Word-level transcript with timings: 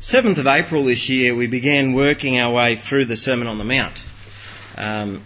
7th 0.00 0.38
of 0.38 0.46
April 0.46 0.84
this 0.84 1.08
year, 1.08 1.34
we 1.34 1.48
began 1.48 1.92
working 1.92 2.38
our 2.38 2.52
way 2.52 2.76
through 2.76 3.06
the 3.06 3.16
Sermon 3.16 3.48
on 3.48 3.58
the 3.58 3.64
Mount. 3.64 3.98
Um, 4.76 5.24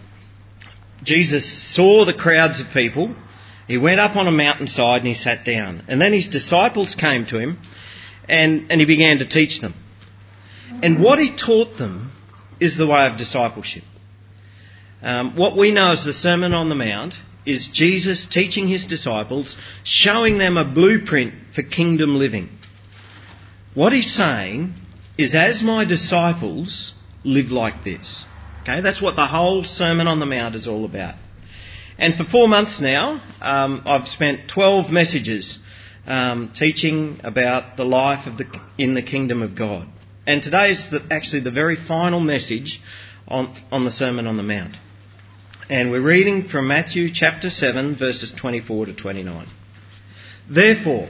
Jesus 1.03 1.75
saw 1.75 2.05
the 2.05 2.13
crowds 2.13 2.59
of 2.59 2.67
people. 2.73 3.15
He 3.67 3.77
went 3.77 3.99
up 3.99 4.15
on 4.15 4.27
a 4.27 4.31
mountainside 4.31 5.01
and 5.01 5.07
he 5.07 5.13
sat 5.13 5.45
down. 5.45 5.83
And 5.87 6.01
then 6.01 6.11
his 6.11 6.27
disciples 6.27 6.95
came 6.95 7.27
to 7.27 7.37
him 7.37 7.59
and, 8.27 8.71
and 8.71 8.81
he 8.81 8.87
began 8.87 9.19
to 9.19 9.27
teach 9.27 9.61
them. 9.61 9.75
And 10.81 11.03
what 11.03 11.19
he 11.19 11.35
taught 11.37 11.77
them 11.77 12.11
is 12.59 12.75
the 12.75 12.87
way 12.87 13.05
of 13.05 13.15
discipleship. 13.15 13.83
Um, 15.03 15.35
what 15.35 15.55
we 15.55 15.71
know 15.71 15.91
as 15.91 16.03
the 16.03 16.13
Sermon 16.13 16.53
on 16.53 16.69
the 16.69 16.75
Mount 16.75 17.13
is 17.45 17.69
Jesus 17.71 18.25
teaching 18.25 18.67
his 18.67 18.85
disciples, 18.85 19.55
showing 19.83 20.39
them 20.39 20.57
a 20.57 20.65
blueprint 20.65 21.35
for 21.53 21.61
kingdom 21.61 22.15
living. 22.15 22.49
What 23.75 23.91
he's 23.93 24.13
saying 24.13 24.73
is, 25.17 25.35
as 25.35 25.63
my 25.63 25.85
disciples 25.85 26.93
live 27.23 27.49
like 27.49 27.83
this. 27.83 28.25
Okay, 28.61 28.81
that's 28.81 29.01
what 29.01 29.15
the 29.15 29.27
whole 29.27 29.63
Sermon 29.63 30.07
on 30.07 30.19
the 30.19 30.25
Mount 30.25 30.55
is 30.55 30.67
all 30.67 30.85
about. 30.85 31.15
And 31.97 32.15
for 32.15 32.23
four 32.23 32.47
months 32.47 32.79
now, 32.81 33.21
um, 33.41 33.83
I've 33.85 34.07
spent 34.07 34.49
12 34.49 34.91
messages 34.91 35.59
um, 36.05 36.51
teaching 36.53 37.21
about 37.23 37.77
the 37.77 37.85
life 37.85 38.27
of 38.27 38.37
the, 38.37 38.45
in 38.77 38.93
the 38.93 39.01
kingdom 39.01 39.41
of 39.41 39.55
God. 39.55 39.87
And 40.25 40.41
today 40.41 40.71
is 40.71 40.89
the, 40.89 41.05
actually 41.11 41.41
the 41.41 41.51
very 41.51 41.75
final 41.75 42.19
message 42.19 42.81
on, 43.27 43.55
on 43.71 43.85
the 43.85 43.91
Sermon 43.91 44.27
on 44.27 44.37
the 44.37 44.43
Mount. 44.43 44.75
And 45.69 45.91
we're 45.91 46.01
reading 46.01 46.47
from 46.47 46.67
Matthew 46.67 47.09
chapter 47.13 47.49
7, 47.49 47.95
verses 47.97 48.33
24 48.37 48.87
to 48.87 48.95
29. 48.95 49.47
Therefore, 50.49 51.09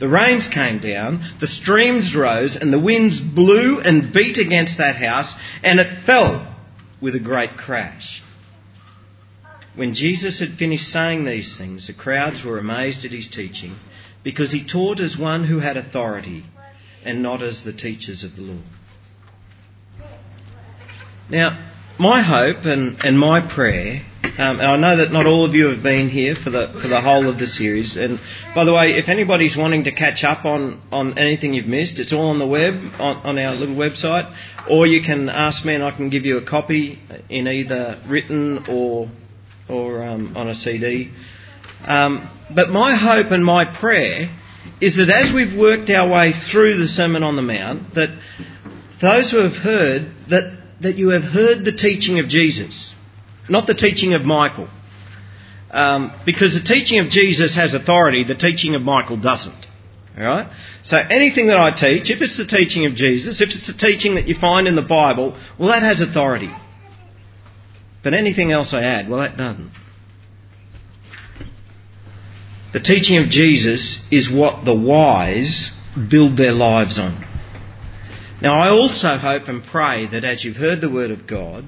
The 0.00 0.08
rains 0.08 0.48
came 0.48 0.80
down, 0.80 1.22
the 1.40 1.46
streams 1.46 2.16
rose, 2.16 2.56
and 2.56 2.72
the 2.72 2.80
winds 2.80 3.20
blew 3.20 3.80
and 3.80 4.12
beat 4.14 4.38
against 4.38 4.78
that 4.78 4.96
house, 4.96 5.34
and 5.62 5.78
it 5.78 6.04
fell 6.06 6.56
with 7.02 7.14
a 7.14 7.20
great 7.20 7.56
crash. 7.56 8.22
When 9.76 9.94
Jesus 9.94 10.40
had 10.40 10.58
finished 10.58 10.90
saying 10.90 11.24
these 11.24 11.56
things, 11.58 11.86
the 11.86 11.92
crowds 11.92 12.44
were 12.44 12.58
amazed 12.58 13.04
at 13.04 13.12
his 13.12 13.28
teaching, 13.28 13.76
because 14.24 14.50
he 14.50 14.66
taught 14.66 15.00
as 15.00 15.18
one 15.18 15.44
who 15.44 15.58
had 15.58 15.76
authority 15.76 16.44
and 17.04 17.22
not 17.22 17.42
as 17.42 17.62
the 17.62 17.72
teachers 17.72 18.24
of 18.24 18.36
the 18.36 18.42
law. 18.42 18.62
Now, 21.28 21.72
my 21.98 22.22
hope 22.22 22.64
and, 22.64 22.96
and 23.04 23.18
my 23.18 23.46
prayer, 23.54 24.02
um, 24.38 24.60
and 24.60 24.62
I 24.62 24.76
know 24.76 24.96
that 24.98 25.12
not 25.12 25.26
all 25.26 25.44
of 25.44 25.54
you 25.54 25.66
have 25.66 25.82
been 25.82 26.08
here 26.08 26.34
for 26.34 26.50
the 26.50 26.68
for 26.82 26.88
the 26.88 27.00
whole 27.00 27.28
of 27.28 27.38
the 27.38 27.46
series. 27.46 27.96
And 27.96 28.18
by 28.54 28.64
the 28.64 28.72
way, 28.72 28.92
if 28.92 29.08
anybody's 29.08 29.56
wanting 29.56 29.84
to 29.84 29.92
catch 29.92 30.24
up 30.24 30.44
on, 30.44 30.80
on 30.92 31.18
anything 31.18 31.54
you've 31.54 31.66
missed, 31.66 31.98
it's 31.98 32.12
all 32.12 32.30
on 32.30 32.38
the 32.38 32.46
web 32.46 32.74
on, 32.98 33.16
on 33.18 33.38
our 33.38 33.54
little 33.54 33.76
website, 33.76 34.34
or 34.68 34.86
you 34.86 35.02
can 35.02 35.28
ask 35.28 35.64
me 35.64 35.74
and 35.74 35.84
I 35.84 35.90
can 35.90 36.10
give 36.10 36.24
you 36.24 36.38
a 36.38 36.44
copy 36.44 36.98
in 37.28 37.46
either 37.46 38.02
written 38.08 38.64
or 38.68 39.08
or 39.68 40.02
um, 40.02 40.36
on 40.36 40.48
a 40.48 40.54
CD. 40.54 41.12
Um, 41.84 42.28
but 42.54 42.68
my 42.70 42.96
hope 42.96 43.30
and 43.32 43.44
my 43.44 43.64
prayer 43.64 44.28
is 44.80 44.96
that 44.96 45.10
as 45.10 45.32
we've 45.32 45.58
worked 45.58 45.90
our 45.90 46.08
way 46.08 46.32
through 46.32 46.78
the 46.78 46.86
Sermon 46.86 47.22
on 47.22 47.36
the 47.36 47.42
Mount, 47.42 47.94
that 47.94 48.10
those 49.00 49.30
who 49.30 49.38
have 49.38 49.56
heard 49.56 50.12
that 50.28 50.58
that 50.82 50.96
you 50.96 51.10
have 51.10 51.22
heard 51.22 51.64
the 51.64 51.72
teaching 51.72 52.18
of 52.18 52.28
Jesus, 52.28 52.94
not 53.50 53.66
the 53.66 53.74
teaching 53.74 54.14
of 54.14 54.22
Michael. 54.22 54.68
Um, 55.70 56.12
because 56.24 56.54
the 56.54 56.66
teaching 56.66 56.98
of 56.98 57.10
Jesus 57.10 57.54
has 57.56 57.74
authority, 57.74 58.24
the 58.24 58.34
teaching 58.34 58.74
of 58.74 58.82
Michael 58.82 59.16
doesn't. 59.16 59.66
Alright? 60.16 60.50
So 60.82 60.96
anything 60.96 61.48
that 61.48 61.58
I 61.58 61.70
teach, 61.70 62.10
if 62.10 62.20
it's 62.20 62.36
the 62.36 62.46
teaching 62.46 62.86
of 62.86 62.94
Jesus, 62.94 63.40
if 63.40 63.50
it's 63.50 63.66
the 63.66 63.74
teaching 63.74 64.14
that 64.16 64.26
you 64.26 64.34
find 64.34 64.66
in 64.66 64.74
the 64.74 64.82
Bible, 64.82 65.38
well, 65.58 65.68
that 65.68 65.82
has 65.82 66.00
authority. 66.00 66.50
But 68.02 68.14
anything 68.14 68.50
else 68.50 68.72
I 68.72 68.82
add, 68.82 69.08
well, 69.08 69.20
that 69.20 69.36
doesn't. 69.36 69.72
The 72.72 72.80
teaching 72.80 73.18
of 73.18 73.28
Jesus 73.28 74.06
is 74.10 74.30
what 74.32 74.64
the 74.64 74.76
wise 74.76 75.72
build 76.10 76.36
their 76.36 76.52
lives 76.52 76.98
on. 76.98 77.26
Now, 78.40 78.58
I 78.58 78.70
also 78.70 79.16
hope 79.16 79.48
and 79.48 79.62
pray 79.62 80.06
that 80.10 80.24
as 80.24 80.44
you've 80.44 80.56
heard 80.56 80.80
the 80.80 80.90
Word 80.90 81.10
of 81.10 81.26
God, 81.26 81.64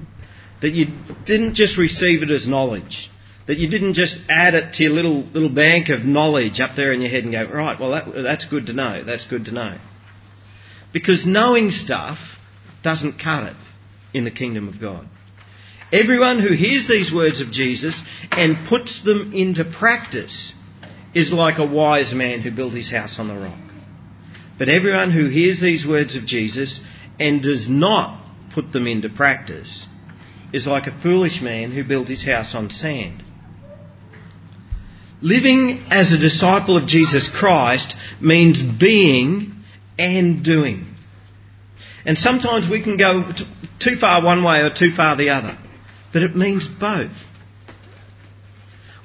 that 0.63 0.71
you 0.71 0.85
didn't 1.25 1.55
just 1.55 1.77
receive 1.77 2.23
it 2.23 2.31
as 2.31 2.47
knowledge, 2.47 3.09
that 3.47 3.57
you 3.57 3.69
didn't 3.69 3.95
just 3.95 4.17
add 4.29 4.53
it 4.53 4.73
to 4.75 4.83
your 4.83 4.93
little, 4.93 5.23
little 5.23 5.53
bank 5.53 5.89
of 5.89 6.05
knowledge 6.05 6.61
up 6.61 6.77
there 6.77 6.93
in 6.93 7.01
your 7.01 7.09
head 7.09 7.25
and 7.25 7.33
go, 7.33 7.43
right, 7.53 7.77
well, 7.77 7.91
that, 7.91 8.23
that's 8.23 8.45
good 8.45 8.67
to 8.67 8.73
know, 8.73 9.03
that's 9.03 9.27
good 9.27 9.43
to 9.45 9.51
know. 9.51 9.77
Because 10.93 11.25
knowing 11.25 11.69
stuff 11.69 12.17
doesn't 12.81 13.19
cut 13.19 13.47
it 13.47 13.57
in 14.13 14.23
the 14.23 14.31
kingdom 14.31 14.69
of 14.69 14.79
God. 14.79 15.05
Everyone 15.91 16.39
who 16.39 16.53
hears 16.53 16.87
these 16.87 17.13
words 17.13 17.41
of 17.41 17.51
Jesus 17.51 18.01
and 18.31 18.69
puts 18.69 19.03
them 19.03 19.33
into 19.33 19.65
practice 19.65 20.53
is 21.13 21.33
like 21.33 21.59
a 21.59 21.65
wise 21.65 22.13
man 22.13 22.39
who 22.39 22.55
built 22.55 22.73
his 22.73 22.89
house 22.89 23.19
on 23.19 23.27
the 23.27 23.35
rock. 23.35 23.59
But 24.57 24.69
everyone 24.69 25.11
who 25.11 25.27
hears 25.27 25.59
these 25.59 25.85
words 25.85 26.15
of 26.15 26.25
Jesus 26.25 26.81
and 27.19 27.41
does 27.41 27.67
not 27.67 28.23
put 28.53 28.71
them 28.71 28.87
into 28.87 29.09
practice 29.09 29.87
is 30.53 30.67
like 30.67 30.87
a 30.87 31.01
foolish 31.01 31.41
man 31.41 31.71
who 31.71 31.83
built 31.83 32.07
his 32.07 32.23
house 32.23 32.53
on 32.55 32.69
sand. 32.69 33.23
Living 35.21 35.85
as 35.89 36.11
a 36.11 36.19
disciple 36.19 36.77
of 36.77 36.87
Jesus 36.87 37.29
Christ 37.33 37.95
means 38.21 38.61
being 38.61 39.63
and 39.97 40.43
doing. 40.43 40.85
And 42.05 42.17
sometimes 42.17 42.69
we 42.69 42.83
can 42.83 42.97
go 42.97 43.31
too 43.79 43.95
far 43.95 44.23
one 44.23 44.43
way 44.43 44.59
or 44.59 44.69
too 44.69 44.91
far 44.91 45.15
the 45.15 45.29
other. 45.29 45.57
But 46.11 46.23
it 46.23 46.35
means 46.35 46.67
both. 46.67 47.11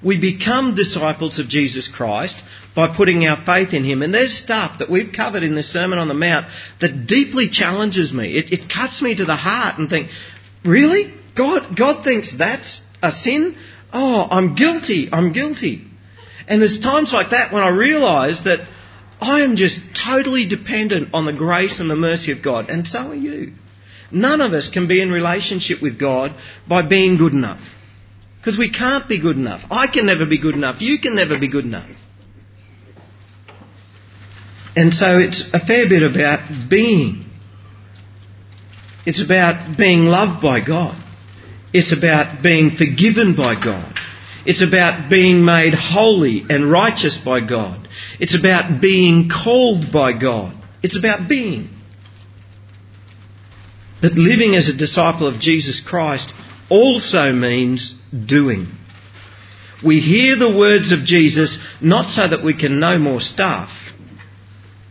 We 0.04 0.20
become 0.20 0.74
disciples 0.74 1.38
of 1.38 1.48
Jesus 1.48 1.88
Christ 1.88 2.40
by 2.74 2.94
putting 2.96 3.26
our 3.26 3.44
faith 3.44 3.72
in 3.72 3.84
Him. 3.84 4.02
And 4.02 4.12
there's 4.12 4.36
stuff 4.36 4.80
that 4.80 4.90
we've 4.90 5.12
covered 5.12 5.42
in 5.42 5.54
this 5.54 5.72
Sermon 5.72 5.98
on 5.98 6.08
the 6.08 6.14
Mount 6.14 6.46
that 6.80 7.06
deeply 7.06 7.48
challenges 7.48 8.12
me. 8.12 8.36
It, 8.36 8.52
it 8.52 8.72
cuts 8.72 9.02
me 9.02 9.16
to 9.16 9.24
the 9.24 9.36
heart 9.36 9.78
and 9.78 9.88
think, 9.88 10.10
really? 10.64 11.14
God, 11.38 11.76
God 11.76 12.04
thinks 12.04 12.36
that's 12.36 12.82
a 13.02 13.12
sin? 13.12 13.56
Oh, 13.92 14.26
I'm 14.28 14.56
guilty. 14.56 15.08
I'm 15.10 15.32
guilty. 15.32 15.86
And 16.48 16.60
there's 16.60 16.80
times 16.80 17.12
like 17.12 17.30
that 17.30 17.52
when 17.52 17.62
I 17.62 17.68
realise 17.68 18.42
that 18.42 18.66
I 19.20 19.42
am 19.42 19.56
just 19.56 19.80
totally 19.94 20.48
dependent 20.48 21.14
on 21.14 21.26
the 21.26 21.32
grace 21.32 21.80
and 21.80 21.88
the 21.88 21.96
mercy 21.96 22.32
of 22.32 22.42
God. 22.42 22.68
And 22.68 22.86
so 22.86 23.10
are 23.10 23.14
you. 23.14 23.52
None 24.10 24.40
of 24.40 24.52
us 24.52 24.70
can 24.70 24.88
be 24.88 25.00
in 25.02 25.12
relationship 25.12 25.82
with 25.82 25.98
God 25.98 26.32
by 26.68 26.86
being 26.86 27.18
good 27.18 27.32
enough. 27.32 27.60
Because 28.38 28.58
we 28.58 28.72
can't 28.72 29.08
be 29.08 29.20
good 29.20 29.36
enough. 29.36 29.62
I 29.70 29.86
can 29.86 30.06
never 30.06 30.24
be 30.26 30.40
good 30.40 30.54
enough. 30.54 30.80
You 30.80 30.98
can 30.98 31.14
never 31.14 31.38
be 31.38 31.50
good 31.50 31.64
enough. 31.64 31.90
And 34.74 34.94
so 34.94 35.18
it's 35.18 35.50
a 35.52 35.64
fair 35.64 35.88
bit 35.88 36.02
about 36.02 36.70
being. 36.70 37.26
It's 39.04 39.22
about 39.22 39.76
being 39.76 40.04
loved 40.04 40.40
by 40.42 40.64
God. 40.64 40.96
It's 41.72 41.92
about 41.96 42.42
being 42.42 42.70
forgiven 42.76 43.34
by 43.36 43.54
God. 43.62 43.94
It's 44.46 44.62
about 44.62 45.10
being 45.10 45.44
made 45.44 45.74
holy 45.74 46.44
and 46.48 46.70
righteous 46.70 47.18
by 47.18 47.46
God. 47.46 47.88
It's 48.18 48.38
about 48.38 48.80
being 48.80 49.28
called 49.28 49.92
by 49.92 50.18
God. 50.18 50.54
It's 50.82 50.96
about 50.98 51.28
being. 51.28 51.68
But 54.00 54.12
living 54.12 54.54
as 54.54 54.68
a 54.68 54.76
disciple 54.76 55.26
of 55.26 55.40
Jesus 55.40 55.80
Christ 55.80 56.32
also 56.70 57.32
means 57.32 57.94
doing. 58.12 58.68
We 59.84 60.00
hear 60.00 60.36
the 60.36 60.56
words 60.56 60.92
of 60.92 61.00
Jesus 61.00 61.58
not 61.80 62.08
so 62.08 62.28
that 62.28 62.44
we 62.44 62.56
can 62.56 62.80
know 62.80 62.98
more 62.98 63.20
stuff, 63.20 63.70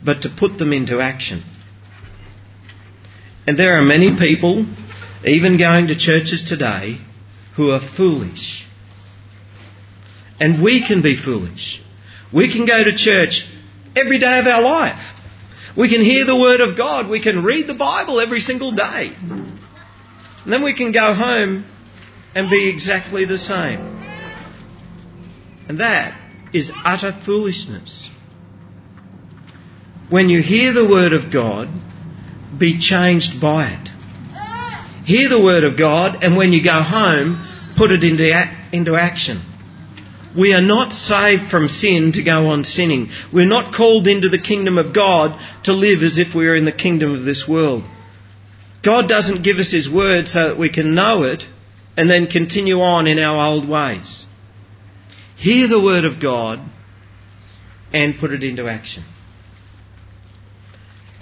but 0.03 0.21
to 0.21 0.29
put 0.29 0.57
them 0.57 0.73
into 0.73 1.01
action. 1.01 1.43
And 3.45 3.57
there 3.57 3.77
are 3.77 3.81
many 3.81 4.17
people, 4.17 4.65
even 5.27 5.57
going 5.57 5.87
to 5.87 5.97
churches 5.97 6.43
today, 6.43 6.99
who 7.55 7.71
are 7.71 7.81
foolish. 7.81 8.65
And 10.39 10.63
we 10.63 10.85
can 10.87 11.01
be 11.01 11.15
foolish. 11.15 11.81
We 12.33 12.51
can 12.51 12.65
go 12.65 12.83
to 12.83 12.95
church 12.95 13.45
every 13.95 14.19
day 14.19 14.39
of 14.39 14.47
our 14.47 14.61
life. 14.61 15.13
We 15.75 15.89
can 15.89 16.01
hear 16.01 16.25
the 16.25 16.37
Word 16.37 16.61
of 16.61 16.77
God. 16.77 17.09
We 17.09 17.21
can 17.21 17.43
read 17.43 17.67
the 17.67 17.73
Bible 17.73 18.19
every 18.19 18.39
single 18.39 18.71
day. 18.73 19.11
And 19.19 20.53
then 20.53 20.63
we 20.63 20.75
can 20.75 20.91
go 20.91 21.13
home 21.13 21.65
and 22.35 22.49
be 22.49 22.69
exactly 22.69 23.25
the 23.25 23.37
same. 23.37 23.79
And 25.67 25.79
that 25.79 26.19
is 26.53 26.71
utter 26.85 27.11
foolishness. 27.25 28.09
When 30.09 30.29
you 30.29 30.41
hear 30.41 30.73
the 30.73 30.87
Word 30.87 31.13
of 31.13 31.31
God, 31.31 31.67
be 32.57 32.79
changed 32.79 33.41
by 33.41 33.71
it. 33.71 33.96
Hear 35.07 35.29
the 35.29 35.41
Word 35.41 35.63
of 35.63 35.77
God, 35.77 36.21
and 36.21 36.35
when 36.35 36.51
you 36.51 36.61
go 36.61 36.83
home, 36.83 37.37
put 37.77 37.91
it 37.91 38.03
into, 38.03 38.27
into 38.73 38.97
action. 38.97 39.41
We 40.37 40.53
are 40.53 40.61
not 40.61 40.91
saved 40.91 41.49
from 41.49 41.69
sin 41.69 42.11
to 42.15 42.23
go 42.23 42.49
on 42.49 42.65
sinning. 42.65 43.07
We're 43.33 43.47
not 43.47 43.73
called 43.73 44.05
into 44.09 44.27
the 44.27 44.37
kingdom 44.37 44.77
of 44.77 44.93
God 44.93 45.39
to 45.63 45.71
live 45.71 46.03
as 46.03 46.17
if 46.17 46.35
we 46.35 46.47
are 46.47 46.55
in 46.55 46.65
the 46.65 46.73
kingdom 46.73 47.15
of 47.15 47.23
this 47.23 47.47
world. 47.47 47.83
God 48.83 49.07
doesn't 49.07 49.45
give 49.45 49.59
us 49.59 49.71
His 49.71 49.89
word 49.89 50.27
so 50.27 50.49
that 50.49 50.59
we 50.59 50.69
can 50.69 50.93
know 50.93 51.23
it 51.23 51.45
and 51.95 52.09
then 52.09 52.27
continue 52.27 52.81
on 52.81 53.07
in 53.07 53.17
our 53.17 53.47
old 53.47 53.69
ways. 53.69 54.25
Hear 55.37 55.69
the 55.69 55.81
word 55.81 56.03
of 56.03 56.21
God 56.21 56.59
and 57.93 58.19
put 58.19 58.31
it 58.31 58.43
into 58.43 58.67
action. 58.67 59.05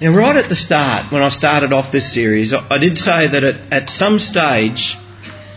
Now, 0.01 0.13
right 0.13 0.35
at 0.35 0.49
the 0.49 0.57
start, 0.57 1.11
when 1.13 1.23
I 1.23 1.29
started 1.29 1.71
off 1.71 1.91
this 1.91 2.13
series, 2.13 2.53
I 2.53 2.77
did 2.79 2.97
say 2.97 3.29
that 3.31 3.43
at, 3.71 3.89
some 3.89 4.19
stage 4.19 4.95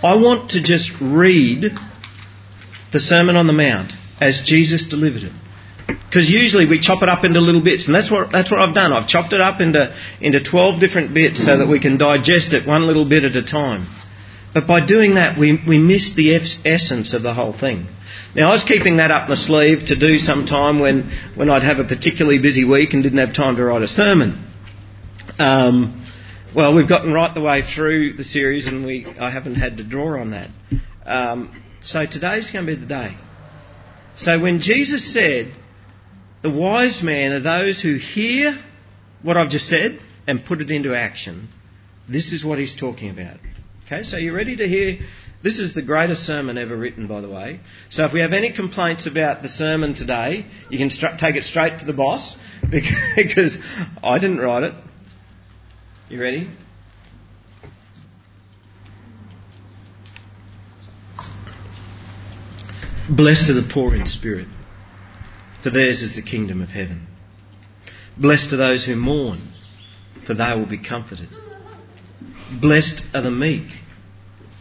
I 0.02 0.14
want 0.14 0.50
to 0.50 0.62
just 0.62 0.92
read 1.00 1.72
the 2.92 3.00
Sermon 3.00 3.34
on 3.34 3.48
the 3.48 3.52
Mount 3.52 3.92
as 4.20 4.42
Jesus 4.44 4.88
delivered 4.88 5.24
it. 5.24 5.32
Because 5.88 6.30
usually 6.30 6.68
we 6.68 6.78
chop 6.78 7.02
it 7.02 7.08
up 7.08 7.24
into 7.24 7.40
little 7.40 7.64
bits, 7.64 7.86
and 7.86 7.94
that's 7.94 8.12
what, 8.12 8.30
that's 8.30 8.50
what 8.50 8.60
I've 8.60 8.74
done. 8.76 8.92
I've 8.92 9.08
chopped 9.08 9.32
it 9.32 9.40
up 9.40 9.60
into, 9.60 9.92
into 10.20 10.42
12 10.42 10.78
different 10.78 11.14
bits 11.14 11.44
so 11.44 11.58
that 11.58 11.66
we 11.66 11.80
can 11.80 11.98
digest 11.98 12.52
it 12.52 12.66
one 12.66 12.86
little 12.86 13.08
bit 13.08 13.24
at 13.24 13.34
a 13.34 13.42
time. 13.42 13.86
But 14.54 14.68
by 14.68 14.86
doing 14.86 15.16
that, 15.16 15.36
we, 15.36 15.58
we 15.66 15.78
miss 15.78 16.14
the 16.14 16.36
essence 16.64 17.12
of 17.12 17.22
the 17.22 17.34
whole 17.34 17.52
thing. 17.52 17.88
Now, 18.38 18.50
I 18.50 18.52
was 18.52 18.62
keeping 18.62 18.98
that 18.98 19.10
up 19.10 19.28
my 19.28 19.34
sleeve 19.34 19.86
to 19.86 19.98
do 19.98 20.18
sometime 20.18 20.78
when, 20.78 21.10
when 21.34 21.50
I'd 21.50 21.64
have 21.64 21.80
a 21.80 21.84
particularly 21.84 22.38
busy 22.38 22.64
week 22.64 22.92
and 22.92 23.02
didn't 23.02 23.18
have 23.18 23.34
time 23.34 23.56
to 23.56 23.64
write 23.64 23.82
a 23.82 23.88
sermon. 23.88 24.46
Um, 25.40 26.06
well, 26.54 26.72
we've 26.72 26.88
gotten 26.88 27.12
right 27.12 27.34
the 27.34 27.40
way 27.40 27.62
through 27.62 28.12
the 28.16 28.22
series, 28.22 28.68
and 28.68 28.86
we, 28.86 29.06
I 29.18 29.32
haven't 29.32 29.56
had 29.56 29.78
to 29.78 29.84
draw 29.84 30.20
on 30.20 30.30
that. 30.30 30.50
Um, 31.04 31.60
so 31.80 32.06
today's 32.06 32.52
going 32.52 32.64
to 32.64 32.76
be 32.76 32.80
the 32.80 32.86
day. 32.86 33.16
So 34.14 34.40
when 34.40 34.60
Jesus 34.60 35.12
said, 35.12 35.52
the 36.40 36.52
wise 36.52 37.02
man 37.02 37.32
are 37.32 37.42
those 37.42 37.82
who 37.82 37.96
hear 37.96 38.56
what 39.20 39.36
I've 39.36 39.50
just 39.50 39.68
said 39.68 39.98
and 40.28 40.44
put 40.44 40.60
it 40.60 40.70
into 40.70 40.94
action, 40.94 41.48
this 42.08 42.32
is 42.32 42.44
what 42.44 42.60
he's 42.60 42.76
talking 42.76 43.10
about. 43.10 43.38
Okay, 43.86 44.04
so 44.04 44.16
you 44.16 44.32
ready 44.32 44.54
to 44.54 44.68
hear? 44.68 45.00
This 45.42 45.60
is 45.60 45.72
the 45.72 45.82
greatest 45.82 46.22
sermon 46.26 46.58
ever 46.58 46.76
written, 46.76 47.06
by 47.06 47.20
the 47.20 47.28
way. 47.28 47.60
So 47.90 48.04
if 48.04 48.12
we 48.12 48.20
have 48.20 48.32
any 48.32 48.52
complaints 48.52 49.06
about 49.06 49.42
the 49.42 49.48
sermon 49.48 49.94
today, 49.94 50.46
you 50.68 50.78
can 50.78 50.90
take 51.16 51.36
it 51.36 51.44
straight 51.44 51.78
to 51.78 51.84
the 51.84 51.92
boss 51.92 52.36
because 52.70 53.58
I 54.02 54.18
didn't 54.18 54.38
write 54.38 54.64
it. 54.64 54.74
You 56.08 56.20
ready? 56.20 56.50
Blessed 63.08 63.50
are 63.50 63.54
the 63.54 63.70
poor 63.72 63.94
in 63.94 64.06
spirit, 64.06 64.48
for 65.62 65.70
theirs 65.70 66.02
is 66.02 66.16
the 66.16 66.22
kingdom 66.22 66.60
of 66.60 66.68
heaven. 66.68 67.06
Blessed 68.18 68.52
are 68.52 68.58
those 68.58 68.84
who 68.84 68.96
mourn, 68.96 69.52
for 70.26 70.34
they 70.34 70.54
will 70.54 70.68
be 70.68 70.82
comforted. 70.82 71.28
Blessed 72.60 73.02
are 73.14 73.22
the 73.22 73.30
meek, 73.30 73.66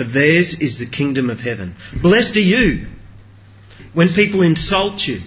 for 0.00 0.10
theirs 0.10 0.56
is 0.58 0.78
the 0.78 0.88
kingdom 0.88 1.28
of 1.28 1.40
heaven. 1.40 1.76
Blessed 2.00 2.34
are 2.38 2.40
you 2.40 2.86
when 3.92 4.08
people 4.14 4.40
insult 4.40 5.02
you, 5.02 5.20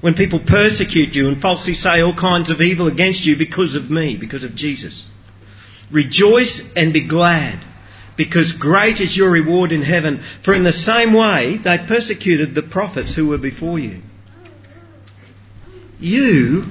when 0.00 0.14
people 0.14 0.40
persecute 0.44 1.14
you 1.14 1.28
and 1.28 1.40
falsely 1.40 1.74
say 1.74 2.00
all 2.00 2.16
kinds 2.16 2.50
of 2.50 2.60
evil 2.60 2.88
against 2.88 3.24
you 3.24 3.38
because 3.38 3.76
of 3.76 3.88
me, 3.88 4.16
because 4.18 4.42
of 4.42 4.56
Jesus. 4.56 5.06
Rejoice 5.92 6.60
and 6.74 6.92
be 6.92 7.06
glad, 7.06 7.64
because 8.16 8.56
great 8.58 8.98
is 8.98 9.16
your 9.16 9.30
reward 9.30 9.70
in 9.70 9.82
heaven, 9.82 10.24
for 10.44 10.54
in 10.54 10.64
the 10.64 10.72
same 10.72 11.12
way 11.12 11.56
they 11.62 11.78
persecuted 11.86 12.56
the 12.56 12.68
prophets 12.68 13.14
who 13.14 13.28
were 13.28 13.38
before 13.38 13.78
you. 13.78 14.00
You 16.00 16.64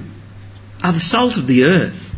are 0.82 0.92
the 0.92 1.00
salt 1.00 1.38
of 1.38 1.46
the 1.46 1.62
earth. 1.62 2.12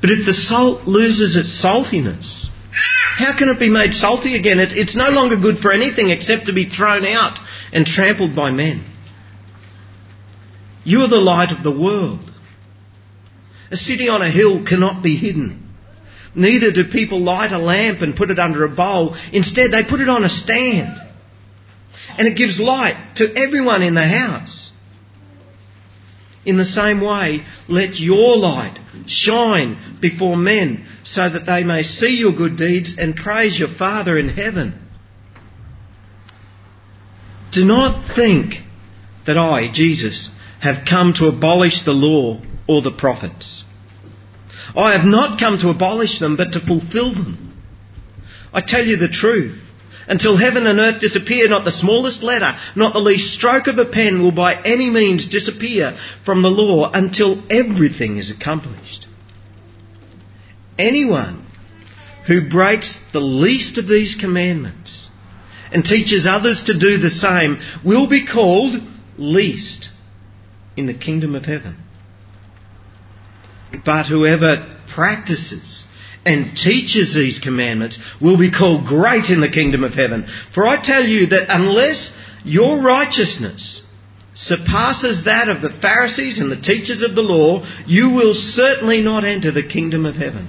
But 0.00 0.10
if 0.10 0.26
the 0.26 0.34
salt 0.34 0.88
loses 0.88 1.36
its 1.36 1.64
saltiness, 1.64 2.49
how 2.72 3.36
can 3.36 3.48
it 3.48 3.58
be 3.58 3.68
made 3.68 3.92
salty 3.92 4.36
again? 4.38 4.58
it's 4.60 4.96
no 4.96 5.08
longer 5.10 5.36
good 5.36 5.58
for 5.58 5.72
anything 5.72 6.10
except 6.10 6.46
to 6.46 6.52
be 6.52 6.68
thrown 6.68 7.04
out 7.04 7.38
and 7.72 7.86
trampled 7.86 8.34
by 8.34 8.50
men. 8.50 8.84
You 10.84 11.00
are 11.02 11.08
the 11.08 11.16
light 11.16 11.52
of 11.52 11.62
the 11.62 11.78
world. 11.78 12.20
A 13.70 13.76
city 13.76 14.08
on 14.08 14.22
a 14.22 14.30
hill 14.30 14.64
cannot 14.66 15.02
be 15.02 15.16
hidden. 15.16 15.68
Neither 16.34 16.72
do 16.72 16.84
people 16.90 17.20
light 17.22 17.52
a 17.52 17.58
lamp 17.58 18.02
and 18.02 18.16
put 18.16 18.30
it 18.30 18.38
under 18.38 18.64
a 18.64 18.68
bowl. 18.68 19.16
Instead, 19.32 19.72
they 19.72 19.84
put 19.84 20.00
it 20.00 20.08
on 20.08 20.24
a 20.24 20.28
stand. 20.28 20.96
And 22.16 22.26
it 22.26 22.36
gives 22.36 22.60
light 22.60 23.14
to 23.16 23.32
everyone 23.36 23.82
in 23.82 23.94
the 23.94 24.06
house. 24.06 24.59
In 26.44 26.56
the 26.56 26.64
same 26.64 27.00
way, 27.02 27.44
let 27.68 28.00
your 28.00 28.36
light 28.36 28.78
shine 29.06 29.98
before 30.00 30.36
men 30.36 30.86
so 31.04 31.28
that 31.28 31.44
they 31.46 31.64
may 31.64 31.82
see 31.82 32.16
your 32.16 32.32
good 32.32 32.56
deeds 32.56 32.96
and 32.98 33.14
praise 33.14 33.58
your 33.58 33.68
Father 33.68 34.18
in 34.18 34.28
heaven. 34.28 34.86
Do 37.52 37.64
not 37.64 38.14
think 38.14 38.54
that 39.26 39.36
I, 39.36 39.70
Jesus, 39.72 40.30
have 40.60 40.86
come 40.88 41.12
to 41.14 41.26
abolish 41.26 41.84
the 41.84 41.92
law 41.92 42.40
or 42.66 42.80
the 42.80 42.92
prophets. 42.96 43.64
I 44.76 44.96
have 44.96 45.06
not 45.06 45.38
come 45.38 45.58
to 45.58 45.68
abolish 45.70 46.20
them, 46.20 46.36
but 46.36 46.52
to 46.52 46.60
fulfill 46.60 47.12
them. 47.12 47.58
I 48.52 48.62
tell 48.66 48.84
you 48.84 48.96
the 48.96 49.08
truth. 49.08 49.69
Until 50.10 50.36
heaven 50.36 50.66
and 50.66 50.80
earth 50.80 51.00
disappear, 51.00 51.48
not 51.48 51.64
the 51.64 51.70
smallest 51.70 52.24
letter, 52.24 52.58
not 52.74 52.94
the 52.94 52.98
least 52.98 53.32
stroke 53.32 53.68
of 53.68 53.78
a 53.78 53.84
pen 53.84 54.20
will 54.20 54.32
by 54.32 54.60
any 54.60 54.90
means 54.90 55.28
disappear 55.28 55.96
from 56.24 56.42
the 56.42 56.50
law 56.50 56.90
until 56.92 57.40
everything 57.48 58.16
is 58.16 58.28
accomplished. 58.32 59.06
Anyone 60.76 61.46
who 62.26 62.48
breaks 62.48 62.98
the 63.12 63.20
least 63.20 63.78
of 63.78 63.86
these 63.86 64.16
commandments 64.16 65.08
and 65.70 65.84
teaches 65.84 66.26
others 66.26 66.64
to 66.64 66.76
do 66.76 66.96
the 66.96 67.08
same 67.08 67.60
will 67.84 68.08
be 68.08 68.26
called 68.26 68.74
least 69.16 69.90
in 70.76 70.86
the 70.86 70.94
kingdom 70.94 71.36
of 71.36 71.44
heaven. 71.44 71.76
But 73.84 74.06
whoever 74.06 74.76
practices 74.92 75.84
and 76.24 76.56
teaches 76.56 77.14
these 77.14 77.38
commandments 77.38 77.98
will 78.20 78.38
be 78.38 78.50
called 78.50 78.86
great 78.86 79.30
in 79.30 79.40
the 79.40 79.50
kingdom 79.50 79.84
of 79.84 79.94
heaven. 79.94 80.26
For 80.54 80.66
I 80.66 80.80
tell 80.82 81.04
you 81.04 81.26
that 81.26 81.46
unless 81.48 82.12
your 82.44 82.80
righteousness 82.80 83.82
surpasses 84.34 85.24
that 85.24 85.48
of 85.48 85.62
the 85.62 85.70
Pharisees 85.80 86.38
and 86.38 86.50
the 86.50 86.60
teachers 86.60 87.02
of 87.02 87.14
the 87.14 87.22
law, 87.22 87.64
you 87.86 88.10
will 88.10 88.34
certainly 88.34 89.02
not 89.02 89.24
enter 89.24 89.50
the 89.50 89.66
kingdom 89.66 90.06
of 90.06 90.14
heaven. 90.14 90.48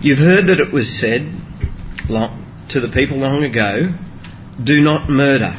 You've 0.00 0.18
heard 0.18 0.48
that 0.48 0.58
it 0.58 0.72
was 0.72 0.98
said 0.98 1.22
to 2.08 2.80
the 2.80 2.90
people 2.92 3.18
long 3.18 3.44
ago, 3.44 3.94
do 4.62 4.80
not 4.80 5.08
murder. 5.08 5.54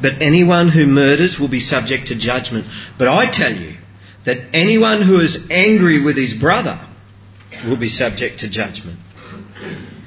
But 0.00 0.22
anyone 0.22 0.70
who 0.70 0.86
murders 0.86 1.38
will 1.38 1.50
be 1.50 1.60
subject 1.60 2.08
to 2.08 2.18
judgment. 2.18 2.66
But 2.98 3.08
I 3.08 3.30
tell 3.30 3.52
you 3.52 3.76
that 4.24 4.54
anyone 4.54 5.02
who 5.02 5.20
is 5.20 5.48
angry 5.50 6.02
with 6.02 6.16
his 6.16 6.34
brother 6.34 6.80
will 7.64 7.78
be 7.78 7.88
subject 7.88 8.40
to 8.40 8.50
judgment. 8.50 8.98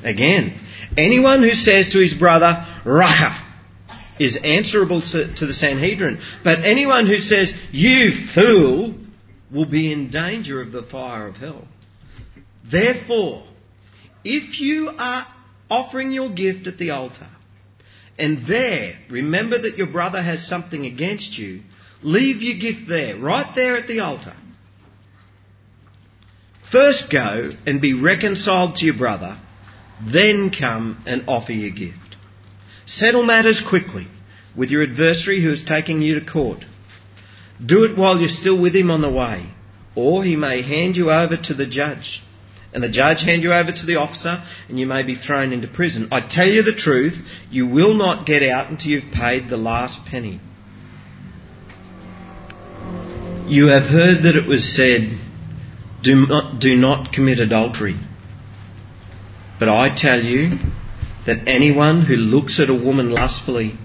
Again, 0.03 0.59
anyone 0.97 1.41
who 1.41 1.51
says 1.51 1.89
to 1.89 1.99
his 1.99 2.13
brother, 2.13 2.65
Raca, 2.85 3.43
is 4.19 4.39
answerable 4.43 5.01
to 5.01 5.45
the 5.45 5.53
Sanhedrin. 5.53 6.19
But 6.43 6.59
anyone 6.65 7.07
who 7.07 7.17
says, 7.17 7.53
You 7.71 8.11
fool, 8.33 8.95
will 9.51 9.65
be 9.65 9.91
in 9.91 10.09
danger 10.09 10.61
of 10.61 10.71
the 10.71 10.83
fire 10.83 11.27
of 11.27 11.35
hell. 11.35 11.67
Therefore, 12.69 13.43
if 14.23 14.59
you 14.59 14.91
are 14.97 15.25
offering 15.69 16.11
your 16.11 16.29
gift 16.33 16.67
at 16.67 16.77
the 16.77 16.91
altar, 16.91 17.27
and 18.19 18.45
there 18.47 18.97
remember 19.09 19.61
that 19.61 19.77
your 19.77 19.87
brother 19.87 20.21
has 20.21 20.47
something 20.47 20.85
against 20.85 21.37
you, 21.37 21.61
leave 22.03 22.41
your 22.41 22.57
gift 22.57 22.87
there, 22.87 23.17
right 23.17 23.53
there 23.55 23.75
at 23.75 23.87
the 23.87 23.99
altar. 23.99 24.35
First 26.71 27.09
go 27.11 27.51
and 27.65 27.79
be 27.79 27.93
reconciled 27.93 28.75
to 28.77 28.85
your 28.85 28.97
brother, 28.97 29.37
then 30.01 30.51
come 30.51 31.03
and 31.05 31.23
offer 31.27 31.53
your 31.53 31.71
gift. 31.71 32.17
Settle 32.85 33.23
matters 33.23 33.61
quickly 33.61 34.07
with 34.55 34.69
your 34.69 34.83
adversary 34.83 35.41
who 35.41 35.51
is 35.51 35.63
taking 35.63 36.01
you 36.01 36.19
to 36.19 36.25
court. 36.25 36.65
Do 37.63 37.85
it 37.85 37.97
while 37.97 38.19
you're 38.19 38.27
still 38.27 38.59
with 38.59 38.75
him 38.75 38.91
on 38.91 39.01
the 39.01 39.11
way, 39.11 39.49
or 39.95 40.23
he 40.23 40.35
may 40.35 40.61
hand 40.61 40.95
you 40.95 41.09
over 41.09 41.37
to 41.37 41.53
the 41.53 41.65
judge, 41.65 42.21
and 42.73 42.83
the 42.83 42.89
judge 42.89 43.21
hand 43.21 43.43
you 43.43 43.53
over 43.53 43.71
to 43.71 43.85
the 43.85 43.95
officer, 43.95 44.43
and 44.67 44.79
you 44.79 44.85
may 44.85 45.03
be 45.03 45.15
thrown 45.15 45.53
into 45.53 45.67
prison. 45.67 46.09
I 46.11 46.27
tell 46.27 46.47
you 46.47 46.63
the 46.63 46.75
truth, 46.75 47.17
you 47.49 47.67
will 47.67 47.93
not 47.93 48.25
get 48.27 48.43
out 48.43 48.69
until 48.69 48.91
you've 48.91 49.13
paid 49.13 49.49
the 49.49 49.57
last 49.57 50.05
penny. 50.05 50.39
You 53.47 53.67
have 53.67 53.83
heard 53.83 54.23
that 54.23 54.35
it 54.35 54.47
was 54.47 54.75
said, 54.75 55.17
do 56.03 56.27
not, 56.27 56.59
do 56.59 56.75
not 56.75 57.11
commit 57.11 57.39
adultery. 57.39 57.95
But 59.59 59.69
I 59.69 59.95
tell 59.95 60.21
you, 60.21 60.57
that 61.27 61.45
anyone 61.45 62.05
who 62.05 62.15
looks 62.15 62.59
at 62.59 62.69
a 62.69 62.73
woman 62.73 63.11
lustfully 63.11 63.77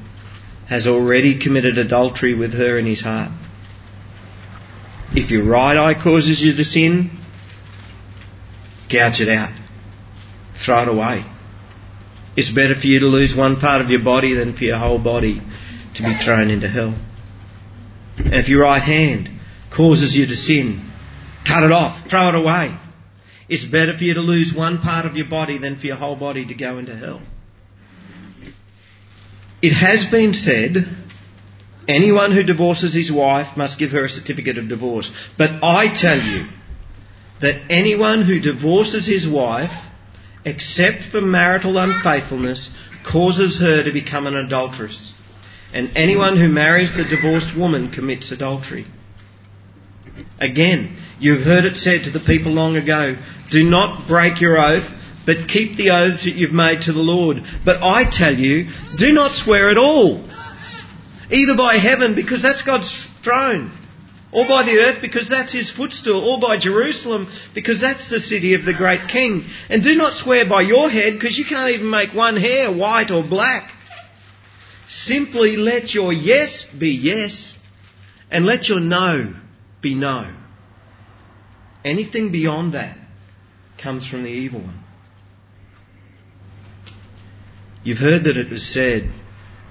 has 0.69 0.87
already 0.87 1.41
committed 1.41 1.77
adultery 1.77 2.35
with 2.35 2.55
her 2.55 2.79
in 2.79 2.87
his 2.87 3.03
heart. 3.03 3.33
If 5.11 5.31
your 5.31 5.45
right 5.45 5.77
eye 5.77 6.01
causes 6.01 6.41
you 6.41 6.57
to 6.57 6.65
sin, 6.65 7.11
gouge 8.89 9.21
it 9.21 9.29
out. 9.29 9.53
Throw 10.65 10.83
it 10.83 10.89
away. 10.89 11.25
It's 12.37 12.55
better 12.55 12.77
for 12.77 12.87
you 12.87 13.01
to 13.01 13.07
lose 13.07 13.35
one 13.37 13.57
part 13.57 13.83
of 13.83 13.91
your 13.91 14.05
body 14.05 14.35
than 14.35 14.57
for 14.57 14.63
your 14.63 14.79
whole 14.79 15.03
body 15.03 15.43
to 15.97 16.03
be 16.03 16.17
thrown 16.25 16.49
into 16.49 16.69
hell. 16.69 16.95
And 18.19 18.35
if 18.35 18.49
your 18.49 18.63
right 18.63 18.81
hand 18.81 19.29
causes 19.77 20.15
you 20.15 20.27
to 20.27 20.35
sin, 20.35 20.91
cut 21.47 21.63
it 21.63 21.73
off, 21.73 22.09
throw 22.09 22.29
it 22.29 22.35
away. 22.35 22.77
It's 23.49 23.65
better 23.65 23.97
for 23.97 24.05
you 24.05 24.15
to 24.15 24.21
lose 24.21 24.55
one 24.55 24.79
part 24.79 25.05
of 25.07 25.17
your 25.17 25.29
body 25.29 25.59
than 25.59 25.79
for 25.79 25.87
your 25.87 25.97
whole 25.97 26.17
body 26.17 26.47
to 26.47 26.55
go 26.55 26.79
into 26.79 26.95
hell. 26.95 27.21
It 29.61 29.73
has 29.75 30.07
been 30.11 30.35
said 30.35 30.77
anyone 31.89 32.33
who 32.33 32.43
divorces 32.43 32.95
his 32.95 33.13
wife 33.13 33.57
must 33.57 33.79
give 33.79 33.91
her 33.91 34.05
a 34.05 34.09
certificate 34.09 34.59
of 34.59 34.69
divorce. 34.69 35.13
But 35.39 35.63
I 35.63 35.93
tell 35.95 36.19
you 36.19 36.47
that 37.41 37.71
anyone 37.71 38.25
who 38.25 38.41
divorces 38.41 39.07
his 39.07 39.29
wife, 39.29 39.71
except 40.45 41.05
for 41.11 41.21
marital 41.21 41.79
unfaithfulness, 41.79 42.71
causes 43.05 43.61
her 43.61 43.85
to 43.85 43.93
become 43.93 44.27
an 44.27 44.37
adulteress. 44.37 45.13
And 45.75 45.97
anyone 45.97 46.37
who 46.37 46.49
marries 46.49 46.97
the 46.97 47.05
divorced 47.05 47.57
woman 47.57 47.93
commits 47.93 48.31
adultery. 48.31 48.87
Again, 50.41 50.97
you've 51.19 51.43
heard 51.43 51.65
it 51.65 51.77
said 51.77 52.05
to 52.05 52.11
the 52.11 52.25
people 52.25 52.53
long 52.53 52.77
ago, 52.77 53.17
do 53.51 53.65
not 53.65 54.09
break 54.09 54.41
your 54.41 54.59
oath 54.59 54.91
but 55.25 55.49
keep 55.49 55.77
the 55.77 55.91
oaths 55.91 56.25
that 56.25 56.35
you've 56.35 56.53
made 56.53 56.83
to 56.83 56.93
the 56.93 57.01
Lord. 57.01 57.43
But 57.65 57.83
I 57.83 58.05
tell 58.11 58.35
you, 58.35 58.69
do 58.99 59.13
not 59.13 59.33
swear 59.33 59.71
at 59.71 59.79
all. 59.79 60.29
Either 61.31 61.57
by 61.57 61.79
heaven, 61.79 62.15
because 62.15 62.43
that's 62.43 62.63
God's 62.63 63.09
throne, 63.23 63.71
or 64.33 64.45
by 64.47 64.65
the 64.65 64.79
earth, 64.79 65.01
because 65.01 65.29
that's 65.29 65.53
his 65.53 65.71
footstool, 65.71 66.25
or 66.25 66.41
by 66.41 66.59
Jerusalem, 66.59 67.29
because 67.55 67.81
that's 67.81 68.11
the 68.11 68.21
city 68.21 68.55
of 68.55 68.65
the 68.65 68.75
great 68.75 69.09
king. 69.09 69.45
And 69.69 69.83
do 69.83 69.95
not 69.95 70.13
swear 70.15 70.49
by 70.49 70.63
your 70.63 70.91
head, 70.91 71.15
because 71.15 71.39
you 71.39 71.45
can't 71.45 71.71
even 71.71 71.89
make 71.89 72.13
one 72.15 72.37
hair 72.37 72.73
white 72.73 73.11
or 73.11 73.23
black. 73.23 73.71
Simply 74.89 75.57
let 75.57 75.95
your 75.95 76.13
yes 76.13 76.67
be 76.79 76.91
yes, 76.91 77.57
and 78.31 78.45
let 78.45 78.69
your 78.69 78.81
no 78.81 79.35
be 79.83 79.95
no. 79.95 80.33
Anything 81.85 82.31
beyond 82.31 82.75
that 82.75 82.97
comes 83.83 84.09
from 84.09 84.23
the 84.23 84.31
evil 84.31 84.61
one. 84.61 84.83
You've 87.85 87.99
heard 87.99 88.25
that 88.25 88.37
it 88.37 88.49
was 88.51 88.63
said, 88.73 89.11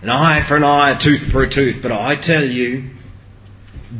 an 0.02 0.10
eye 0.10 0.46
for 0.46 0.58
an 0.58 0.64
eye, 0.64 0.98
a 0.98 1.00
tooth 1.00 1.32
for 1.32 1.44
a 1.44 1.50
tooth. 1.50 1.82
But 1.82 1.94
I 1.94 2.20
tell 2.22 2.44
you, 2.44 2.90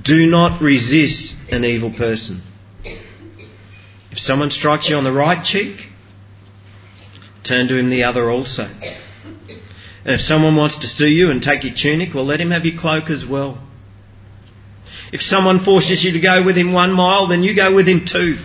do 0.04 0.26
not 0.26 0.62
resist 0.62 1.36
an 1.50 1.64
evil 1.64 1.94
person. 1.94 2.42
If 4.12 4.18
someone 4.18 4.52
strikes 4.52 4.90
you 4.90 4.98
on 4.98 5.06
the 5.06 5.14
right 5.14 5.44
cheek, 5.44 5.78
turn 7.46 7.70
to 7.70 7.78
him 7.78 7.90
the 7.90 8.04
other 8.04 8.30
also. 8.30 8.64
And 8.64 10.16
if 10.16 10.22
someone 10.22 10.58
wants 10.58 10.80
to 10.80 10.88
sue 10.88 11.08
you 11.08 11.32
and 11.32 11.42
take 11.42 11.64
your 11.64 11.74
tunic, 11.74 12.14
well, 12.14 12.26
let 12.26 12.42
him 12.42 12.52
have 12.52 12.66
your 12.66 12.80
cloak 12.80 13.10
as 13.10 13.26
well. 13.26 13.66
If 15.12 15.22
someone 15.22 15.64
forces 15.64 16.04
you 16.04 16.14
to 16.14 16.22
go 16.22 16.44
with 16.44 16.58
him 16.58 16.74
one 16.74 16.94
mile, 16.94 17.28
then 17.28 17.44
you 17.44 17.56
go 17.56 17.74
with 17.74 17.88
him 17.88 18.06
two. 18.06 18.38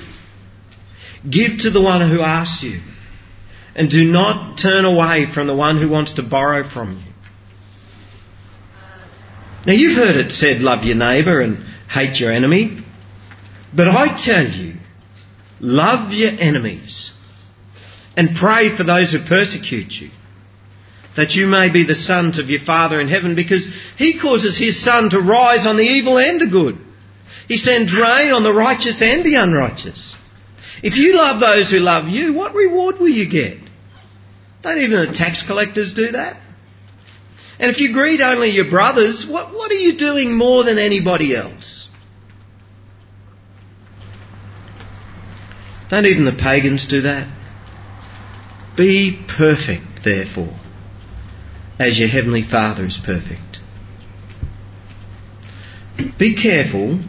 Give 1.29 1.59
to 1.61 1.71
the 1.71 1.81
one 1.81 2.09
who 2.11 2.21
asks 2.21 2.63
you 2.63 2.81
and 3.75 3.91
do 3.91 4.05
not 4.05 4.59
turn 4.59 4.85
away 4.85 5.27
from 5.33 5.47
the 5.47 5.55
one 5.55 5.81
who 5.81 5.89
wants 5.89 6.15
to 6.15 6.23
borrow 6.23 6.69
from 6.69 6.93
you. 6.93 7.13
Now 9.67 9.73
you've 9.73 9.97
heard 9.97 10.17
it 10.17 10.33
said, 10.33 10.61
love 10.61 10.85
your 10.85 10.97
neighbour 10.97 11.41
and 11.41 11.59
hate 11.89 12.19
your 12.21 12.33
enemy. 12.33 12.79
But 13.75 13.89
I 13.89 14.17
tell 14.17 14.47
you, 14.47 14.75
love 15.61 16.13
your 16.13 16.33
enemies 16.39 17.13
and 18.17 18.37
pray 18.37 18.75
for 18.77 18.85
those 18.85 19.13
who 19.13 19.19
persecute 19.27 19.93
you, 19.93 20.11
that 21.17 21.35
you 21.35 21.47
may 21.47 21.71
be 21.73 21.85
the 21.85 21.95
sons 21.95 22.39
of 22.39 22.51
your 22.51 22.61
Father 22.61 23.01
in 23.01 23.09
heaven, 23.09 23.35
because 23.35 23.69
He 23.97 24.21
causes 24.21 24.59
His 24.59 24.83
sun 24.83 25.11
to 25.11 25.21
rise 25.21 25.67
on 25.67 25.77
the 25.77 25.83
evil 25.83 26.19
and 26.19 26.41
the 26.41 26.47
good. 26.47 26.79
He 27.49 27.57
sends 27.57 27.95
rain 27.95 28.33
on 28.33 28.43
the 28.43 28.53
righteous 28.53 29.01
and 29.01 29.25
the 29.25 29.37
unrighteous. 29.37 30.17
If 30.83 30.97
you 30.97 31.15
love 31.17 31.41
those 31.41 31.71
who 31.71 31.79
love 31.79 32.09
you, 32.09 32.35
what 32.35 32.55
reward 32.55 32.99
will 32.99 33.09
you 33.09 33.31
get? 33.31 33.59
Don't 34.63 34.79
even 34.79 35.07
the 35.07 35.17
tax 35.17 35.45
collectors 35.47 35.95
do 35.95 36.13
that? 36.13 36.41
And 37.59 37.71
if 37.71 37.81
you 37.81 37.95
greet 37.95 38.21
only 38.21 38.51
your 38.51 38.69
brothers, 38.69 39.27
what, 39.29 39.55
what 39.55 39.71
are 39.71 39.75
you 39.75 39.97
doing 39.97 40.37
more 40.37 40.65
than 40.65 40.79
anybody 40.79 41.35
else? 41.35 41.89
Don't 45.89 46.05
even 46.05 46.25
the 46.25 46.37
pagans 46.37 46.87
do 46.89 47.03
that? 47.03 47.33
Be 48.77 49.25
perfect, 49.39 50.05
therefore, 50.05 50.55
as 51.79 51.99
your 51.99 52.09
heavenly 52.09 52.43
Father 52.43 52.85
is 52.87 52.99
perfect. 53.05 53.59
Be 56.19 56.35
careful 56.41 57.01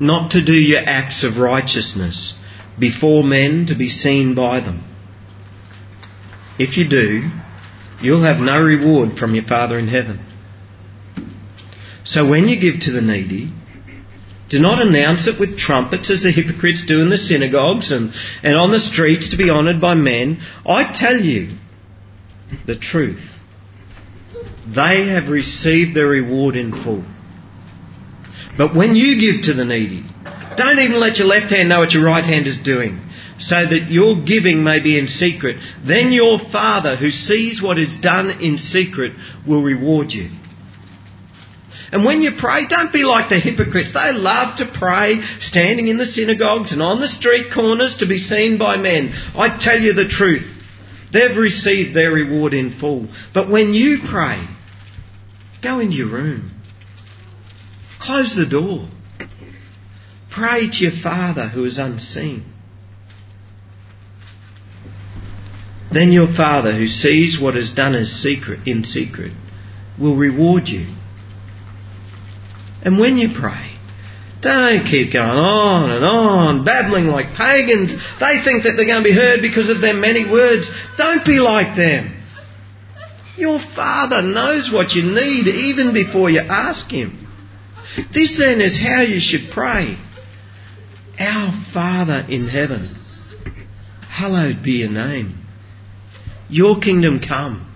not 0.00 0.32
to 0.32 0.44
do 0.44 0.52
your 0.52 0.82
acts 0.84 1.24
of 1.24 1.36
righteousness 1.36 2.38
before 2.78 3.22
men 3.22 3.66
to 3.66 3.74
be 3.74 3.88
seen 3.88 4.34
by 4.34 4.60
them. 4.60 4.82
If 6.58 6.76
you 6.76 6.88
do, 6.88 7.30
you'll 8.00 8.22
have 8.22 8.38
no 8.38 8.62
reward 8.62 9.16
from 9.18 9.34
your 9.34 9.44
Father 9.44 9.78
in 9.78 9.88
heaven. 9.88 10.24
So 12.04 12.28
when 12.28 12.48
you 12.48 12.60
give 12.60 12.80
to 12.82 12.92
the 12.92 13.00
needy, 13.00 13.50
do 14.50 14.58
not 14.58 14.84
announce 14.84 15.26
it 15.26 15.40
with 15.40 15.58
trumpets 15.58 16.10
as 16.10 16.22
the 16.22 16.30
hypocrites 16.30 16.84
do 16.86 17.00
in 17.00 17.08
the 17.08 17.18
synagogues 17.18 17.90
and, 17.90 18.12
and 18.42 18.56
on 18.56 18.70
the 18.70 18.78
streets 18.78 19.30
to 19.30 19.36
be 19.36 19.50
honoured 19.50 19.80
by 19.80 19.94
men. 19.94 20.40
I 20.66 20.92
tell 20.92 21.18
you 21.18 21.56
the 22.66 22.78
truth. 22.78 23.33
They 24.66 25.08
have 25.08 25.28
received 25.28 25.94
their 25.94 26.06
reward 26.06 26.56
in 26.56 26.72
full. 26.72 27.04
But 28.56 28.74
when 28.74 28.94
you 28.94 29.20
give 29.20 29.44
to 29.46 29.54
the 29.54 29.64
needy, 29.64 30.04
don't 30.56 30.78
even 30.78 31.00
let 31.00 31.18
your 31.18 31.26
left 31.26 31.52
hand 31.52 31.68
know 31.68 31.80
what 31.80 31.92
your 31.92 32.04
right 32.04 32.24
hand 32.24 32.46
is 32.46 32.58
doing 32.58 33.00
so 33.38 33.56
that 33.56 33.90
your 33.90 34.22
giving 34.24 34.62
may 34.62 34.80
be 34.80 34.98
in 34.98 35.08
secret. 35.08 35.56
Then 35.84 36.12
your 36.12 36.38
Father, 36.38 36.96
who 36.96 37.10
sees 37.10 37.60
what 37.60 37.78
is 37.78 37.96
done 37.98 38.40
in 38.40 38.58
secret, 38.58 39.12
will 39.46 39.62
reward 39.62 40.12
you. 40.12 40.30
And 41.90 42.04
when 42.04 42.22
you 42.22 42.32
pray, 42.38 42.66
don't 42.66 42.92
be 42.92 43.04
like 43.04 43.28
the 43.28 43.38
hypocrites. 43.38 43.92
They 43.92 44.12
love 44.12 44.58
to 44.58 44.66
pray 44.66 45.20
standing 45.38 45.88
in 45.88 45.96
the 45.96 46.06
synagogues 46.06 46.72
and 46.72 46.82
on 46.82 47.00
the 47.00 47.08
street 47.08 47.52
corners 47.52 47.98
to 47.98 48.06
be 48.06 48.18
seen 48.18 48.58
by 48.58 48.76
men. 48.76 49.12
I 49.36 49.58
tell 49.60 49.78
you 49.78 49.92
the 49.92 50.08
truth. 50.08 50.53
They've 51.12 51.36
received 51.36 51.94
their 51.94 52.10
reward 52.10 52.54
in 52.54 52.72
full. 52.78 53.08
But 53.32 53.50
when 53.50 53.74
you 53.74 53.98
pray, 54.08 54.46
go 55.62 55.78
into 55.78 55.94
your 55.94 56.10
room. 56.10 56.50
Close 58.00 58.34
the 58.34 58.46
door. 58.46 58.88
Pray 60.30 60.68
to 60.68 60.76
your 60.78 61.02
Father 61.02 61.48
who 61.48 61.64
is 61.64 61.78
unseen. 61.78 62.44
Then 65.92 66.10
your 66.10 66.26
Father, 66.34 66.76
who 66.76 66.88
sees 66.88 67.38
what 67.40 67.56
is 67.56 67.72
done 67.72 67.94
as 67.94 68.10
secret, 68.10 68.66
in 68.66 68.82
secret, 68.82 69.32
will 69.98 70.16
reward 70.16 70.68
you. 70.68 70.86
And 72.82 72.98
when 72.98 73.16
you 73.16 73.28
pray, 73.32 73.73
don't 74.44 74.84
keep 74.84 75.12
going 75.12 75.24
on 75.24 75.90
and 75.90 76.04
on, 76.04 76.64
babbling 76.64 77.06
like 77.06 77.34
pagans. 77.34 77.96
They 78.20 78.44
think 78.44 78.64
that 78.64 78.74
they're 78.76 78.86
going 78.86 79.02
to 79.02 79.08
be 79.08 79.16
heard 79.16 79.40
because 79.40 79.70
of 79.70 79.80
their 79.80 79.94
many 79.94 80.30
words. 80.30 80.70
Don't 80.98 81.24
be 81.24 81.40
like 81.40 81.74
them. 81.76 82.12
Your 83.36 83.58
Father 83.74 84.22
knows 84.22 84.70
what 84.72 84.92
you 84.92 85.02
need 85.02 85.48
even 85.48 85.94
before 85.94 86.28
you 86.28 86.40
ask 86.40 86.88
Him. 86.90 87.26
This 88.12 88.38
then 88.38 88.60
is 88.60 88.78
how 88.78 89.00
you 89.00 89.18
should 89.18 89.50
pray. 89.50 89.96
Our 91.18 91.52
Father 91.72 92.26
in 92.28 92.46
heaven, 92.46 92.94
hallowed 94.08 94.62
be 94.62 94.84
your 94.84 94.90
name. 94.90 95.38
Your 96.50 96.78
kingdom 96.80 97.20
come. 97.26 97.70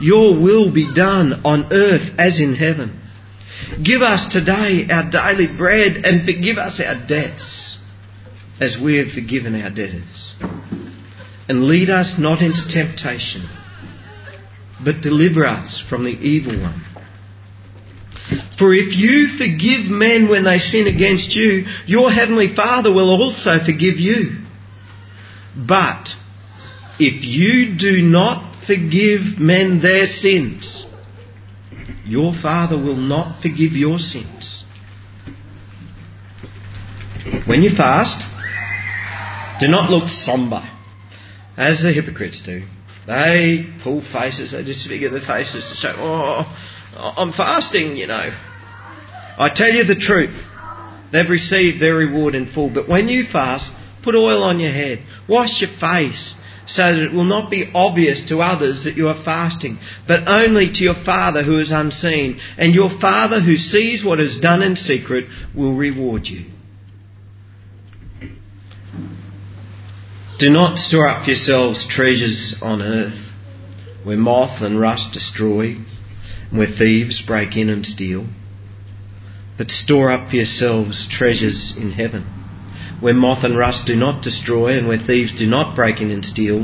Your 0.00 0.34
will 0.34 0.72
be 0.72 0.92
done 0.94 1.42
on 1.44 1.72
earth 1.72 2.18
as 2.18 2.40
in 2.40 2.54
heaven. 2.54 3.01
Give 3.82 4.02
us 4.02 4.28
today 4.28 4.86
our 4.90 5.10
daily 5.10 5.48
bread 5.56 6.04
and 6.04 6.24
forgive 6.24 6.58
us 6.58 6.80
our 6.80 7.06
debts 7.06 7.78
as 8.60 8.78
we 8.78 8.98
have 8.98 9.12
forgiven 9.12 9.60
our 9.60 9.70
debtors. 9.70 10.34
And 11.48 11.64
lead 11.64 11.90
us 11.90 12.18
not 12.18 12.42
into 12.42 12.68
temptation, 12.68 13.48
but 14.84 15.00
deliver 15.00 15.46
us 15.46 15.82
from 15.88 16.04
the 16.04 16.10
evil 16.10 16.60
one. 16.60 16.80
For 18.58 18.72
if 18.72 18.94
you 18.94 19.36
forgive 19.36 19.90
men 19.90 20.28
when 20.28 20.44
they 20.44 20.58
sin 20.58 20.86
against 20.86 21.34
you, 21.34 21.64
your 21.86 22.10
heavenly 22.10 22.54
Father 22.54 22.92
will 22.92 23.10
also 23.10 23.58
forgive 23.58 23.96
you. 23.96 24.38
But 25.56 26.10
if 26.98 27.24
you 27.24 27.76
do 27.76 28.02
not 28.02 28.64
forgive 28.66 29.38
men 29.38 29.80
their 29.82 30.06
sins, 30.06 30.86
your 32.04 32.32
Father 32.32 32.76
will 32.76 32.96
not 32.96 33.42
forgive 33.42 33.72
your 33.72 33.98
sins. 33.98 34.64
When 37.46 37.62
you 37.62 37.70
fast, 37.70 38.20
do 39.60 39.68
not 39.68 39.90
look 39.90 40.08
somber, 40.08 40.62
as 41.56 41.82
the 41.82 41.92
hypocrites 41.92 42.42
do. 42.42 42.64
They 43.06 43.66
pull 43.82 44.00
faces, 44.00 44.52
they 44.52 44.64
disfigure 44.64 45.10
their 45.10 45.20
faces 45.20 45.68
to 45.68 45.76
say, 45.76 45.92
Oh, 45.94 46.46
I'm 46.96 47.32
fasting, 47.32 47.96
you 47.96 48.06
know. 48.06 48.30
I 49.38 49.50
tell 49.54 49.70
you 49.70 49.84
the 49.84 49.96
truth. 49.96 50.40
They've 51.12 51.28
received 51.28 51.80
their 51.80 51.94
reward 51.94 52.34
in 52.34 52.46
full. 52.46 52.70
But 52.70 52.88
when 52.88 53.08
you 53.08 53.24
fast, 53.24 53.70
put 54.02 54.14
oil 54.14 54.42
on 54.42 54.60
your 54.60 54.70
head, 54.70 55.04
wash 55.28 55.60
your 55.60 55.70
face, 55.78 56.34
so 56.66 56.82
that 56.82 57.02
it 57.02 57.12
will 57.12 57.24
not 57.24 57.50
be 57.50 57.70
obvious 57.74 58.24
to 58.26 58.40
others 58.40 58.84
that 58.84 58.96
you 58.96 59.08
are 59.08 59.22
fasting, 59.22 59.78
but 60.06 60.28
only 60.28 60.72
to 60.72 60.84
your 60.84 60.94
Father 60.94 61.42
who 61.42 61.58
is 61.58 61.70
unseen. 61.70 62.40
And 62.56 62.74
your 62.74 62.88
Father 62.88 63.40
who 63.40 63.56
sees 63.56 64.04
what 64.04 64.20
is 64.20 64.38
done 64.38 64.62
in 64.62 64.76
secret 64.76 65.26
will 65.54 65.74
reward 65.74 66.26
you. 66.26 66.44
Do 70.38 70.50
not 70.50 70.78
store 70.78 71.08
up 71.08 71.26
yourselves 71.26 71.86
treasures 71.86 72.56
on 72.62 72.82
earth, 72.82 73.32
where 74.02 74.16
moth 74.16 74.60
and 74.60 74.78
rust 74.78 75.12
destroy, 75.12 75.76
and 76.50 76.58
where 76.58 76.66
thieves 76.66 77.22
break 77.22 77.56
in 77.56 77.68
and 77.68 77.86
steal. 77.86 78.26
But 79.58 79.70
store 79.70 80.10
up 80.10 80.32
yourselves 80.32 81.06
treasures 81.08 81.76
in 81.76 81.92
heaven 81.92 82.41
where 83.02 83.12
moth 83.12 83.42
and 83.42 83.58
rust 83.58 83.86
do 83.86 83.96
not 83.96 84.22
destroy 84.22 84.78
and 84.78 84.86
where 84.86 84.96
thieves 84.96 85.36
do 85.36 85.44
not 85.46 85.74
break 85.74 86.00
in 86.00 86.12
and 86.12 86.24
steal. 86.24 86.62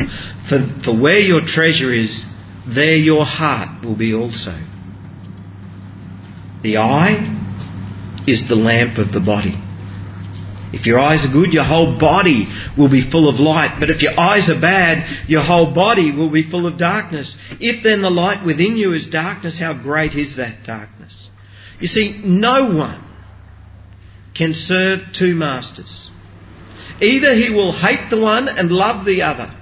For, 0.49 0.65
for 0.85 0.97
where 0.97 1.19
your 1.19 1.45
treasure 1.45 1.93
is, 1.93 2.25
there 2.67 2.97
your 2.97 3.25
heart 3.25 3.85
will 3.85 3.97
be 3.97 4.15
also. 4.15 4.57
The 6.63 6.77
eye 6.77 7.35
is 8.29 8.47
the 8.47 8.55
lamp 8.55 8.99
of 8.99 9.13
the 9.13 9.21
body. 9.21 9.57
If 10.73 10.87
your 10.87 11.01
eyes 11.01 11.25
are 11.25 11.33
good, 11.33 11.53
your 11.53 11.65
whole 11.65 11.99
body 11.99 12.47
will 12.77 12.91
be 12.91 13.11
full 13.11 13.29
of 13.29 13.41
light. 13.41 13.79
But 13.81 13.91
if 13.91 14.03
your 14.03 14.19
eyes 14.19 14.49
are 14.49 14.61
bad, 14.61 15.29
your 15.29 15.43
whole 15.43 15.75
body 15.75 16.15
will 16.15 16.31
be 16.31 16.49
full 16.49 16.67
of 16.67 16.79
darkness. 16.79 17.37
If 17.59 17.83
then 17.83 18.03
the 18.03 18.11
light 18.11 18.45
within 18.45 18.77
you 18.77 18.93
is 18.93 19.09
darkness, 19.09 19.59
how 19.59 19.73
great 19.73 20.15
is 20.15 20.37
that 20.37 20.65
darkness? 20.65 21.31
You 21.81 21.89
see, 21.89 22.21
no 22.23 22.77
one 22.77 23.03
can 24.37 24.53
serve 24.53 25.01
two 25.13 25.35
masters. 25.35 26.11
Either 27.01 27.35
he 27.35 27.51
will 27.55 27.73
hate 27.73 28.11
the 28.11 28.21
one 28.21 28.49
and 28.49 28.71
love 28.71 29.07
the 29.07 29.23
other, 29.23 29.55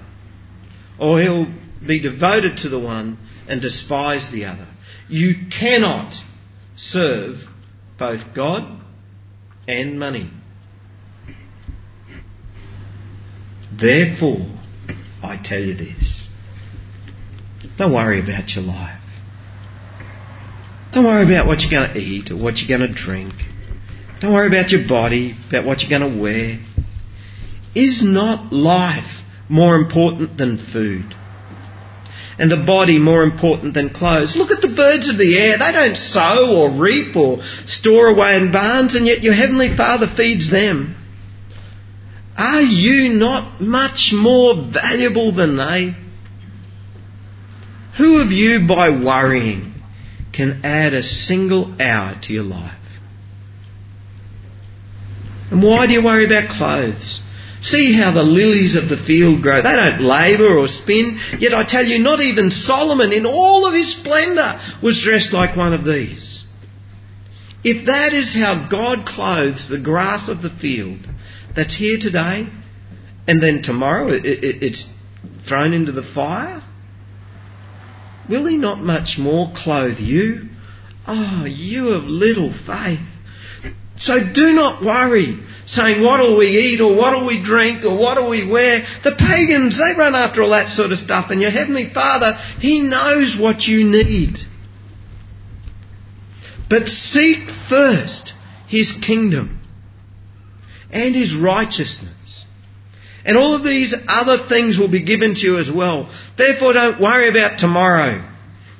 or 0.99 1.21
he'll 1.21 1.53
be 1.85 1.99
devoted 1.99 2.57
to 2.57 2.69
the 2.69 2.79
one 2.79 3.17
and 3.47 3.61
despise 3.61 4.31
the 4.31 4.45
other. 4.45 4.67
You 5.09 5.33
cannot 5.51 6.13
serve 6.75 7.37
both 7.97 8.33
God 8.35 8.81
and 9.67 9.99
money. 9.99 10.31
Therefore, 13.79 14.47
I 15.21 15.39
tell 15.43 15.59
you 15.59 15.75
this. 15.75 16.29
Don't 17.77 17.93
worry 17.93 18.19
about 18.19 18.55
your 18.55 18.63
life. 18.63 19.01
Don't 20.93 21.05
worry 21.05 21.25
about 21.25 21.45
what 21.45 21.61
you're 21.61 21.79
going 21.79 21.93
to 21.93 21.99
eat 21.99 22.31
or 22.31 22.37
what 22.37 22.57
you're 22.57 22.75
going 22.75 22.89
to 22.89 22.93
drink. 22.93 23.33
Don't 24.19 24.33
worry 24.33 24.47
about 24.47 24.71
your 24.71 24.87
body, 24.87 25.35
about 25.49 25.65
what 25.65 25.81
you're 25.81 25.99
going 25.99 26.11
to 26.15 26.19
wear. 26.19 26.59
Is 27.75 28.03
not 28.03 28.51
life 28.51 29.21
more 29.49 29.75
important 29.75 30.37
than 30.37 30.57
food? 30.57 31.13
And 32.39 32.51
the 32.51 32.63
body 32.65 32.99
more 32.99 33.23
important 33.23 33.73
than 33.73 33.89
clothes? 33.89 34.35
Look 34.35 34.51
at 34.51 34.61
the 34.61 34.75
birds 34.75 35.09
of 35.09 35.17
the 35.17 35.37
air. 35.39 35.57
They 35.57 35.71
don't 35.71 35.97
sow 35.97 36.55
or 36.55 36.69
reap 36.79 37.15
or 37.15 37.39
store 37.65 38.07
away 38.09 38.35
in 38.35 38.51
barns, 38.51 38.95
and 38.95 39.07
yet 39.07 39.23
your 39.23 39.33
heavenly 39.33 39.75
Father 39.75 40.07
feeds 40.15 40.51
them. 40.51 40.95
Are 42.37 42.61
you 42.61 43.09
not 43.09 43.59
much 43.59 44.11
more 44.13 44.53
valuable 44.71 45.31
than 45.31 45.57
they? 45.57 45.95
Who 47.97 48.21
of 48.21 48.31
you, 48.31 48.67
by 48.67 48.91
worrying, 48.91 49.73
can 50.31 50.61
add 50.63 50.93
a 50.93 51.01
single 51.01 51.81
hour 51.81 52.19
to 52.21 52.33
your 52.33 52.43
life? 52.43 52.77
And 55.49 55.63
why 55.63 55.87
do 55.87 55.93
you 55.93 56.03
worry 56.03 56.25
about 56.25 56.49
clothes? 56.49 57.21
See 57.61 57.93
how 57.93 58.11
the 58.11 58.23
lilies 58.23 58.75
of 58.75 58.87
the 58.87 58.97
field 58.97 59.41
grow. 59.41 59.61
They 59.61 59.75
don't 59.75 60.01
labour 60.01 60.57
or 60.57 60.67
spin. 60.67 61.19
Yet 61.39 61.53
I 61.53 61.63
tell 61.63 61.85
you, 61.85 61.99
not 61.99 62.19
even 62.21 62.51
Solomon 62.51 63.11
in 63.11 63.25
all 63.25 63.65
of 63.65 63.73
his 63.73 63.95
splendour 63.95 64.59
was 64.83 65.01
dressed 65.01 65.33
like 65.33 65.57
one 65.57 65.73
of 65.73 65.83
these. 65.83 66.45
If 67.63 67.87
that 67.87 68.13
is 68.13 68.33
how 68.33 68.67
God 68.69 69.07
clothes 69.07 69.67
the 69.67 69.79
grass 69.79 70.29
of 70.29 70.41
the 70.41 70.51
field 70.51 70.99
that's 71.55 71.75
here 71.75 71.97
today, 71.99 72.47
and 73.27 73.41
then 73.41 73.63
tomorrow 73.63 74.09
it's 74.11 74.85
thrown 75.47 75.73
into 75.73 75.91
the 75.91 76.03
fire, 76.03 76.63
will 78.29 78.45
he 78.45 78.57
not 78.57 78.79
much 78.79 79.17
more 79.17 79.51
clothe 79.55 79.99
you? 79.99 80.49
Oh, 81.07 81.45
you 81.45 81.89
of 81.89 82.03
little 82.03 82.53
faith. 82.53 82.99
So 83.95 84.31
do 84.31 84.51
not 84.51 84.83
worry 84.83 85.39
saying, 85.67 86.01
what'll 86.01 86.37
we 86.37 86.47
eat 86.47 86.81
or 86.81 86.95
what'll 86.95 87.27
we 87.27 87.43
drink 87.43 87.83
or 87.83 87.97
what'll 87.97 88.29
we 88.29 88.49
wear? 88.49 88.85
The 89.03 89.15
pagans, 89.17 89.77
they 89.77 89.99
run 89.99 90.15
after 90.15 90.41
all 90.41 90.51
that 90.51 90.69
sort 90.69 90.91
of 90.91 90.97
stuff 90.97 91.29
and 91.29 91.41
your 91.41 91.51
Heavenly 91.51 91.89
Father, 91.93 92.33
He 92.59 92.81
knows 92.81 93.37
what 93.37 93.67
you 93.67 93.83
need. 93.83 94.37
But 96.69 96.87
seek 96.87 97.49
first 97.69 98.33
His 98.67 98.93
kingdom 98.93 99.59
and 100.89 101.13
His 101.13 101.35
righteousness. 101.35 102.45
And 103.25 103.37
all 103.37 103.53
of 103.53 103.65
these 103.65 103.93
other 104.07 104.47
things 104.47 104.77
will 104.77 104.87
be 104.87 105.03
given 105.03 105.35
to 105.35 105.41
you 105.41 105.57
as 105.57 105.69
well. 105.69 106.09
Therefore 106.37 106.73
don't 106.73 107.01
worry 107.01 107.29
about 107.29 107.59
tomorrow. 107.59 108.23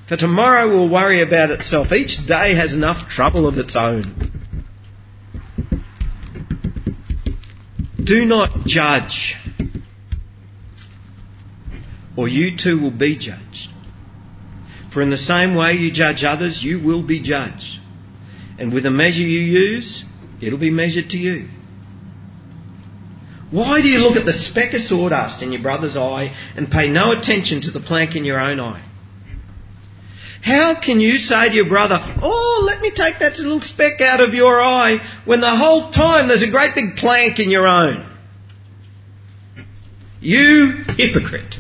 For 0.08 0.16
tomorrow 0.16 0.70
will 0.70 0.90
worry 0.90 1.22
about 1.22 1.52
itself. 1.52 1.92
Each 1.92 2.26
day 2.26 2.56
has 2.56 2.72
enough 2.72 3.10
trouble 3.10 3.46
of 3.46 3.58
its 3.58 3.76
own. 3.76 4.37
Do 8.08 8.24
not 8.24 8.66
judge, 8.66 9.36
or 12.16 12.30
you 12.30 12.58
too 12.58 12.80
will 12.80 12.98
be 12.98 13.18
judged. 13.20 13.70
For 14.94 15.02
in 15.02 15.10
the 15.10 15.18
same 15.18 15.56
way 15.56 15.74
you 15.74 15.92
judge 15.92 16.24
others, 16.24 16.64
you 16.64 16.80
will 16.80 17.06
be 17.06 17.22
judged. 17.22 17.80
And 18.58 18.74
with 18.74 18.84
the 18.84 18.92
measure 18.92 19.24
you 19.24 19.42
use, 19.42 20.06
it'll 20.42 20.58
be 20.58 20.70
measured 20.70 21.10
to 21.10 21.18
you. 21.18 21.50
Why 23.52 23.82
do 23.82 23.90
you 23.90 24.00
look 24.00 24.16
at 24.16 24.26
the 24.26 24.34
speck 24.34 24.74
of 24.74 24.82
sawdust 24.82 25.42
in 25.42 25.52
your 25.52 25.62
brother's 25.62 25.98
eye 25.98 26.34
and 26.56 26.72
pay 26.72 26.90
no 26.90 27.12
attention 27.12 27.62
to 27.62 27.72
the 27.72 27.82
plank 27.82 28.16
in 28.16 28.24
your 28.24 28.40
own 28.40 28.62
eye? 28.62 28.87
How 30.48 30.80
can 30.80 31.00
you 31.00 31.18
say 31.18 31.50
to 31.50 31.56
your 31.56 31.68
brother, 31.68 31.98
Oh, 32.22 32.64
let 32.66 32.82
me 32.82 32.92
take 32.92 33.20
that 33.20 33.38
little 33.38 33.62
speck 33.62 34.00
out 34.02 34.22
of 34.22 34.34
your 34.34 34.62
eye, 34.62 35.00
when 35.26 35.42
the 35.42 35.56
whole 35.56 35.92
time 35.92 36.28
there's 36.28 36.44
a 36.44 36.52
great 36.52 36.74
big 36.74 36.96
plank 36.96 37.40
in 37.40 37.50
your 37.50 37.68
own? 37.68 38.10
You 40.22 40.86
hypocrite. 40.98 41.56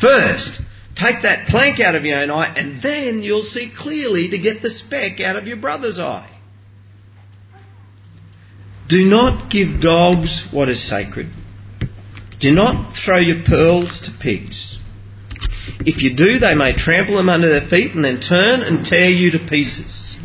First, 0.00 0.60
Take 0.96 1.22
that 1.22 1.48
plank 1.48 1.78
out 1.78 1.94
of 1.94 2.06
your 2.06 2.18
own 2.20 2.30
eye, 2.30 2.54
and 2.56 2.80
then 2.80 3.22
you'll 3.22 3.42
see 3.42 3.70
clearly 3.76 4.30
to 4.30 4.38
get 4.38 4.62
the 4.62 4.70
speck 4.70 5.20
out 5.20 5.36
of 5.36 5.46
your 5.46 5.58
brother's 5.58 5.98
eye. 5.98 6.30
Do 8.88 9.04
not 9.04 9.50
give 9.50 9.82
dogs 9.82 10.48
what 10.50 10.70
is 10.70 10.88
sacred. 10.88 11.26
Do 12.40 12.50
not 12.50 12.96
throw 12.96 13.18
your 13.18 13.44
pearls 13.44 14.00
to 14.06 14.10
pigs. 14.18 14.78
If 15.80 16.02
you 16.02 16.16
do, 16.16 16.38
they 16.38 16.54
may 16.54 16.74
trample 16.74 17.16
them 17.16 17.28
under 17.28 17.48
their 17.48 17.68
feet 17.68 17.94
and 17.94 18.04
then 18.04 18.20
turn 18.20 18.62
and 18.62 18.84
tear 18.84 19.08
you 19.08 19.32
to 19.32 19.38
pieces. 19.38 20.16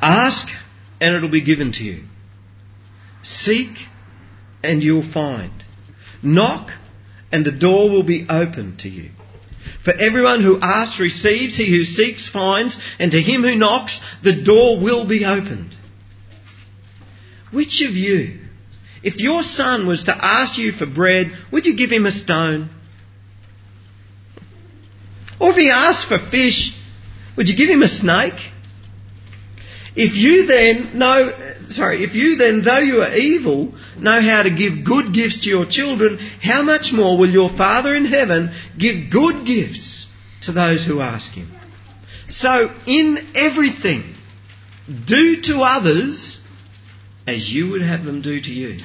Ask 0.00 0.48
and 1.00 1.14
it'll 1.14 1.30
be 1.30 1.44
given 1.44 1.72
to 1.72 1.84
you. 1.84 2.04
Seek 3.22 3.76
and 4.62 4.82
you'll 4.82 5.10
find. 5.10 5.52
Knock 6.22 6.70
and 7.32 7.44
the 7.44 7.52
door 7.52 7.90
will 7.90 8.02
be 8.02 8.26
open 8.28 8.76
to 8.78 8.88
you. 8.88 9.10
For 9.84 9.92
everyone 9.92 10.42
who 10.42 10.58
asks 10.60 11.00
receives, 11.00 11.56
he 11.56 11.70
who 11.70 11.84
seeks 11.84 12.28
finds, 12.28 12.78
and 12.98 13.12
to 13.12 13.20
him 13.20 13.42
who 13.42 13.54
knocks 13.54 14.00
the 14.22 14.42
door 14.42 14.80
will 14.80 15.06
be 15.06 15.24
opened. 15.24 15.74
Which 17.52 17.82
of 17.86 17.94
you, 17.94 18.37
if 19.02 19.20
your 19.20 19.42
son 19.42 19.86
was 19.86 20.04
to 20.04 20.14
ask 20.14 20.58
you 20.58 20.72
for 20.72 20.86
bread, 20.86 21.32
would 21.52 21.66
you 21.66 21.76
give 21.76 21.90
him 21.90 22.06
a 22.06 22.10
stone? 22.10 22.70
Or 25.40 25.50
if 25.50 25.56
he 25.56 25.70
asked 25.70 26.08
for 26.08 26.18
fish, 26.18 26.72
would 27.36 27.48
you 27.48 27.56
give 27.56 27.70
him 27.70 27.82
a 27.82 27.88
snake? 27.88 28.40
If 29.94 30.16
you 30.16 30.46
then 30.46 30.98
know, 30.98 31.32
sorry, 31.70 32.04
if 32.04 32.14
you 32.14 32.36
then, 32.36 32.62
though 32.62 32.78
you 32.78 33.00
are 33.02 33.14
evil, 33.14 33.74
know 33.98 34.20
how 34.20 34.42
to 34.42 34.50
give 34.50 34.84
good 34.84 35.12
gifts 35.12 35.40
to 35.42 35.48
your 35.48 35.66
children, 35.66 36.18
how 36.40 36.62
much 36.62 36.92
more 36.92 37.18
will 37.18 37.30
your 37.30 37.48
Father 37.48 37.94
in 37.94 38.04
heaven 38.04 38.50
give 38.78 39.10
good 39.10 39.46
gifts 39.46 40.06
to 40.42 40.52
those 40.52 40.84
who 40.86 41.00
ask 41.00 41.32
him? 41.32 41.50
So, 42.28 42.70
in 42.86 43.18
everything, 43.34 44.02
do 45.06 45.40
to 45.42 45.60
others 45.62 46.37
as 47.28 47.52
you 47.52 47.70
would 47.70 47.82
have 47.82 48.04
them 48.04 48.22
do 48.22 48.40
to 48.40 48.50
you. 48.50 48.78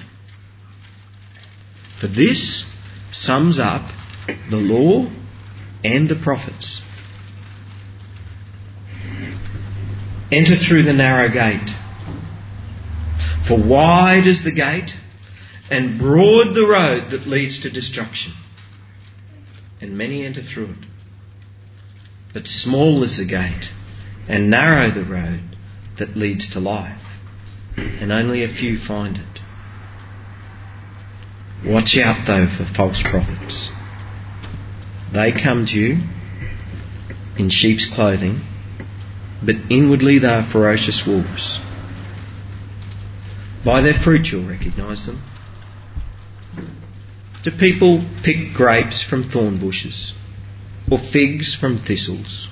For 2.01 2.07
this 2.07 2.69
sums 3.13 3.57
up 3.57 3.89
the 4.49 4.57
law 4.57 5.09
and 5.81 6.09
the 6.09 6.19
prophets. 6.21 6.81
Enter 10.29 10.57
through 10.57 10.83
the 10.83 10.91
narrow 10.91 11.29
gate. 11.29 11.69
For 13.47 13.57
wide 13.57 14.27
is 14.27 14.43
the 14.43 14.51
gate, 14.51 14.91
and 15.71 15.97
broad 15.97 16.53
the 16.53 16.67
road 16.67 17.11
that 17.11 17.25
leads 17.25 17.61
to 17.61 17.69
destruction, 17.69 18.33
and 19.79 19.97
many 19.97 20.25
enter 20.25 20.41
through 20.41 20.71
it. 20.71 20.85
But 22.33 22.47
small 22.47 23.03
is 23.03 23.17
the 23.17 23.25
gate, 23.25 23.69
and 24.27 24.49
narrow 24.49 24.91
the 24.91 25.05
road 25.05 25.55
that 25.97 26.17
leads 26.17 26.51
to 26.53 26.59
life, 26.59 27.02
and 27.77 28.11
only 28.11 28.43
a 28.43 28.47
few 28.47 28.77
find 28.77 29.17
it. 29.17 29.39
Watch 31.65 31.97
out, 31.97 32.27
though, 32.27 32.47
for 32.47 32.65
false 32.73 33.01
prophets. 33.03 33.69
They 35.13 35.31
come 35.31 35.65
to 35.67 35.77
you 35.77 35.97
in 37.37 37.49
sheep's 37.49 37.89
clothing, 37.93 38.41
but 39.45 39.55
inwardly 39.69 40.19
they 40.19 40.27
are 40.27 40.49
ferocious 40.49 41.03
wolves. 41.07 41.59
By 43.63 43.81
their 43.81 43.93
fruit 43.93 44.27
you'll 44.27 44.47
recognise 44.47 45.05
them. 45.05 45.23
Do 47.43 47.51
people 47.51 48.03
pick 48.23 48.53
grapes 48.53 49.03
from 49.03 49.23
thorn 49.23 49.59
bushes 49.59 50.13
or 50.91 50.97
figs 50.97 51.55
from 51.55 51.77
thistles? 51.77 52.49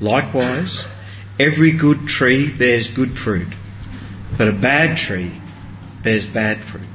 Likewise, 0.00 0.84
every 1.38 1.76
good 1.76 2.06
tree 2.06 2.56
bears 2.56 2.90
good 2.94 3.16
fruit, 3.16 3.48
but 4.38 4.48
a 4.48 4.52
bad 4.52 4.96
tree 4.96 5.40
bears 6.02 6.26
bad 6.26 6.64
fruit. 6.70 6.88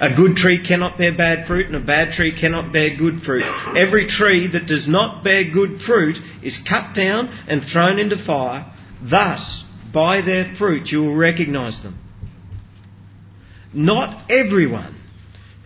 A 0.00 0.16
good 0.16 0.36
tree 0.36 0.64
cannot 0.66 0.96
bear 0.96 1.14
bad 1.14 1.46
fruit, 1.46 1.66
and 1.66 1.76
a 1.76 1.80
bad 1.80 2.12
tree 2.12 2.38
cannot 2.38 2.72
bear 2.72 2.96
good 2.96 3.22
fruit. 3.22 3.44
Every 3.76 4.06
tree 4.06 4.46
that 4.46 4.66
does 4.66 4.88
not 4.88 5.22
bear 5.22 5.44
good 5.44 5.82
fruit 5.82 6.16
is 6.42 6.58
cut 6.66 6.94
down 6.94 7.28
and 7.46 7.62
thrown 7.62 7.98
into 7.98 8.16
fire. 8.16 8.72
Thus, 9.02 9.62
by 9.92 10.22
their 10.22 10.54
fruit, 10.56 10.90
you 10.90 11.00
will 11.02 11.16
recognize 11.16 11.82
them. 11.82 11.98
Not 13.74 14.30
everyone 14.30 14.98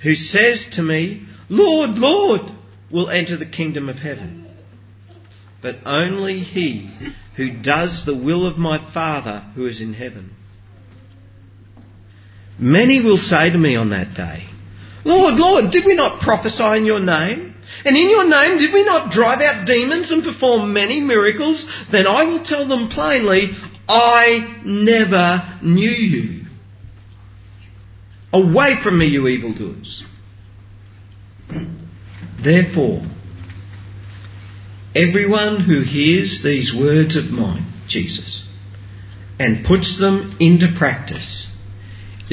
who 0.03 0.15
says 0.15 0.69
to 0.73 0.83
me, 0.83 1.27
Lord, 1.49 1.91
Lord, 1.91 2.43
will 2.91 3.09
enter 3.09 3.37
the 3.37 3.47
kingdom 3.47 3.89
of 3.89 3.97
heaven, 3.97 4.51
but 5.63 5.77
only 5.87 6.41
he 6.41 6.91
who 7.37 7.63
does 7.63 8.05
the 8.05 8.17
will 8.17 8.47
of 8.47 8.59
my 8.59 8.93
Father 8.93 9.41
who 9.55 9.67
is 9.67 9.81
in 9.81 9.95
heaven. 9.95 10.33
Many 12.59 13.03
will 13.03 13.19
say 13.19 13.51
to 13.51 13.59
me 13.59 13.77
on 13.77 13.91
that 13.91 14.15
day, 14.15 14.45
Lord, 15.05 15.35
Lord, 15.35 15.71
did 15.71 15.85
we 15.85 15.95
not 15.95 16.21
prophesy 16.21 16.79
in 16.79 16.87
your 16.87 17.01
name? 17.01 17.55
And 17.85 17.97
in 17.97 18.09
your 18.09 18.27
name 18.27 18.59
did 18.59 18.73
we 18.73 18.85
not 18.85 19.13
drive 19.13 19.41
out 19.41 19.67
demons 19.67 20.13
and 20.13 20.23
perform 20.23 20.73
many 20.73 21.01
miracles? 21.01 21.69
Then 21.91 22.07
I 22.07 22.25
will 22.25 22.43
tell 22.43 22.67
them 22.67 22.89
plainly, 22.89 23.51
I 23.89 24.63
never 24.65 25.59
knew 25.63 25.91
you. 25.91 26.45
Away 28.33 28.77
from 28.83 28.99
me, 28.99 29.07
you 29.07 29.29
evildoers. 29.29 30.05
Therefore, 32.43 33.03
everyone 34.95 35.61
who 35.61 35.83
hears 35.83 36.43
these 36.43 36.75
words 36.75 37.17
of 37.17 37.27
mine, 37.27 37.67
Jesus, 37.87 38.43
and 39.39 39.65
puts 39.65 39.99
them 39.99 40.37
into 40.41 40.69
practice 40.77 41.44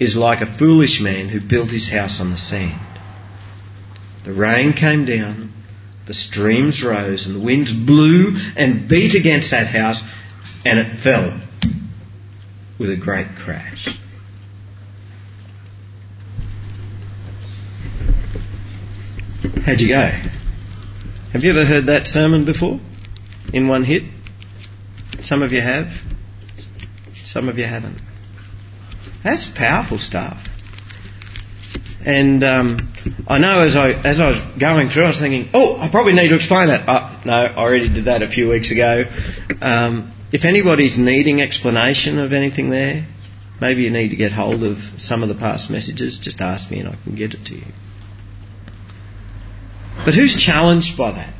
is 0.00 0.16
like 0.16 0.40
a 0.40 0.58
foolish 0.58 1.00
man 1.00 1.28
who 1.28 1.40
built 1.40 1.70
his 1.70 1.90
house 1.90 2.20
on 2.20 2.30
the 2.30 2.38
sand. 2.38 2.80
The 4.24 4.32
rain 4.32 4.72
came 4.72 5.04
down, 5.04 5.52
the 6.06 6.14
streams 6.14 6.82
rose, 6.82 7.26
and 7.26 7.36
the 7.36 7.44
winds 7.44 7.72
blew 7.72 8.32
and 8.56 8.88
beat 8.88 9.14
against 9.14 9.50
that 9.50 9.66
house, 9.66 10.02
and 10.64 10.78
it 10.78 11.00
fell 11.00 11.40
with 12.78 12.90
a 12.90 12.96
great 12.96 13.28
crash. 13.36 13.88
How'd 19.64 19.80
you 19.80 19.88
go? 19.88 20.10
Have 21.32 21.42
you 21.42 21.50
ever 21.50 21.64
heard 21.64 21.86
that 21.86 22.06
sermon 22.06 22.44
before? 22.44 22.80
In 23.52 23.68
one 23.68 23.84
hit? 23.84 24.02
Some 25.22 25.42
of 25.42 25.52
you 25.52 25.60
have. 25.60 25.86
Some 27.24 27.48
of 27.48 27.56
you 27.56 27.64
haven't. 27.64 28.00
That's 29.24 29.48
powerful 29.48 29.98
stuff. 29.98 30.36
And 32.04 32.44
um, 32.44 32.92
I 33.26 33.38
know 33.38 33.62
as 33.62 33.74
I 33.74 33.92
as 33.92 34.20
I 34.20 34.28
was 34.28 34.60
going 34.60 34.90
through, 34.90 35.04
I 35.04 35.06
was 35.06 35.18
thinking, 35.18 35.48
oh, 35.54 35.76
I 35.78 35.90
probably 35.90 36.12
need 36.12 36.28
to 36.28 36.34
explain 36.34 36.68
that. 36.68 36.84
Oh, 36.86 37.22
no, 37.24 37.32
I 37.32 37.56
already 37.56 37.88
did 37.88 38.04
that 38.04 38.22
a 38.22 38.28
few 38.28 38.50
weeks 38.50 38.70
ago. 38.70 39.04
Um, 39.62 40.12
if 40.30 40.44
anybody's 40.44 40.98
needing 40.98 41.40
explanation 41.40 42.18
of 42.18 42.34
anything 42.34 42.68
there, 42.68 43.06
maybe 43.58 43.82
you 43.82 43.90
need 43.90 44.10
to 44.10 44.16
get 44.16 44.32
hold 44.32 44.62
of 44.62 44.76
some 44.98 45.22
of 45.22 45.30
the 45.30 45.34
past 45.34 45.70
messages. 45.70 46.18
Just 46.18 46.42
ask 46.42 46.70
me, 46.70 46.80
and 46.80 46.90
I 46.90 46.96
can 47.02 47.14
get 47.14 47.32
it 47.32 47.46
to 47.46 47.54
you. 47.54 47.72
But 50.04 50.12
who's 50.12 50.36
challenged 50.36 50.98
by 50.98 51.12
that? 51.12 51.34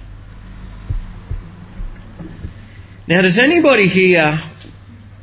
Now, 3.07 3.21
does 3.21 3.39
anybody 3.39 3.89
here 3.89 4.41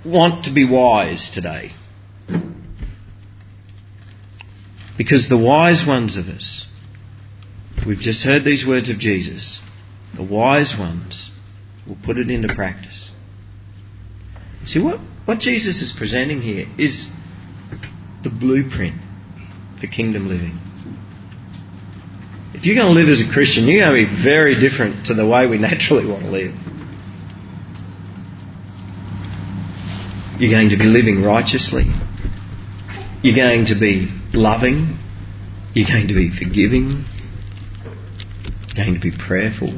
want 0.06 0.45
to 0.45 0.54
be 0.54 0.69
wise 0.69 1.32
today? 1.32 1.71
Because 5.02 5.30
the 5.30 5.38
wise 5.38 5.84
ones 5.84 6.16
of 6.16 6.28
us, 6.28 6.68
we've 7.88 7.98
just 7.98 8.24
heard 8.24 8.46
these 8.46 8.68
words 8.68 8.92
of 8.92 9.00
Jesus, 9.00 9.60
the 10.16 10.22
wise 10.22 10.76
ones 10.78 11.32
will 11.88 11.98
put 12.06 12.20
it 12.20 12.30
into 12.30 12.54
practice. 12.54 13.12
See, 14.66 14.80
what, 14.80 15.00
what 15.26 15.40
Jesus 15.40 15.82
is 15.82 15.92
presenting 15.98 16.40
here 16.42 16.68
is 16.78 17.10
the 18.24 18.30
blueprint 18.30 19.02
for 19.80 19.88
kingdom 19.88 20.28
living. 20.28 20.60
If 22.54 22.68
you're 22.68 22.76
going 22.76 22.94
to 22.94 23.00
live 23.02 23.10
as 23.10 23.28
a 23.28 23.34
Christian, 23.34 23.66
you're 23.66 23.84
going 23.84 24.06
to 24.06 24.08
be 24.08 24.24
very 24.24 24.54
different 24.54 25.08
to 25.08 25.16
the 25.16 25.28
way 25.28 25.48
we 25.48 25.58
naturally 25.58 26.06
want 26.06 26.26
to 26.26 26.30
live. 26.30 26.54
You're 30.40 30.52
going 30.52 30.70
to 30.70 30.78
be 30.78 30.86
living 30.86 31.24
righteously. 31.24 31.86
You're 33.24 33.36
going 33.36 33.66
to 33.66 33.80
be 33.80 34.21
loving. 34.34 34.98
You're 35.74 35.88
going 35.88 36.08
to 36.08 36.13
be 36.13 36.32
forgiving. 36.32 37.06
You're 38.76 38.86
going 38.86 38.94
to 38.94 39.00
be 39.00 39.12
prayerful. 39.12 39.70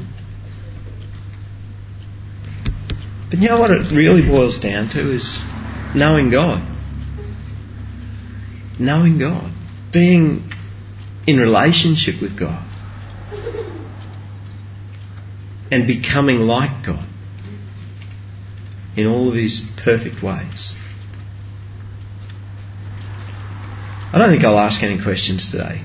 But 3.30 3.38
you 3.38 3.48
know 3.48 3.60
what 3.60 3.70
it 3.70 3.92
really 3.92 4.26
boils 4.26 4.58
down 4.60 4.88
to 4.90 5.10
is 5.10 5.40
knowing 5.94 6.30
God. 6.30 6.62
Knowing 8.78 9.18
God. 9.18 9.52
Being 9.92 10.50
in 11.26 11.38
relationship 11.38 12.20
with 12.20 12.38
God. 12.38 12.64
And 15.70 15.86
becoming 15.86 16.38
like 16.40 16.86
God 16.86 17.08
in 18.96 19.06
all 19.06 19.28
of 19.28 19.34
His 19.34 19.62
perfect 19.82 20.22
ways. 20.22 20.76
I 24.14 24.18
don't 24.18 24.30
think 24.30 24.44
I'll 24.44 24.60
ask 24.60 24.80
any 24.84 25.02
questions 25.02 25.50
today. 25.50 25.82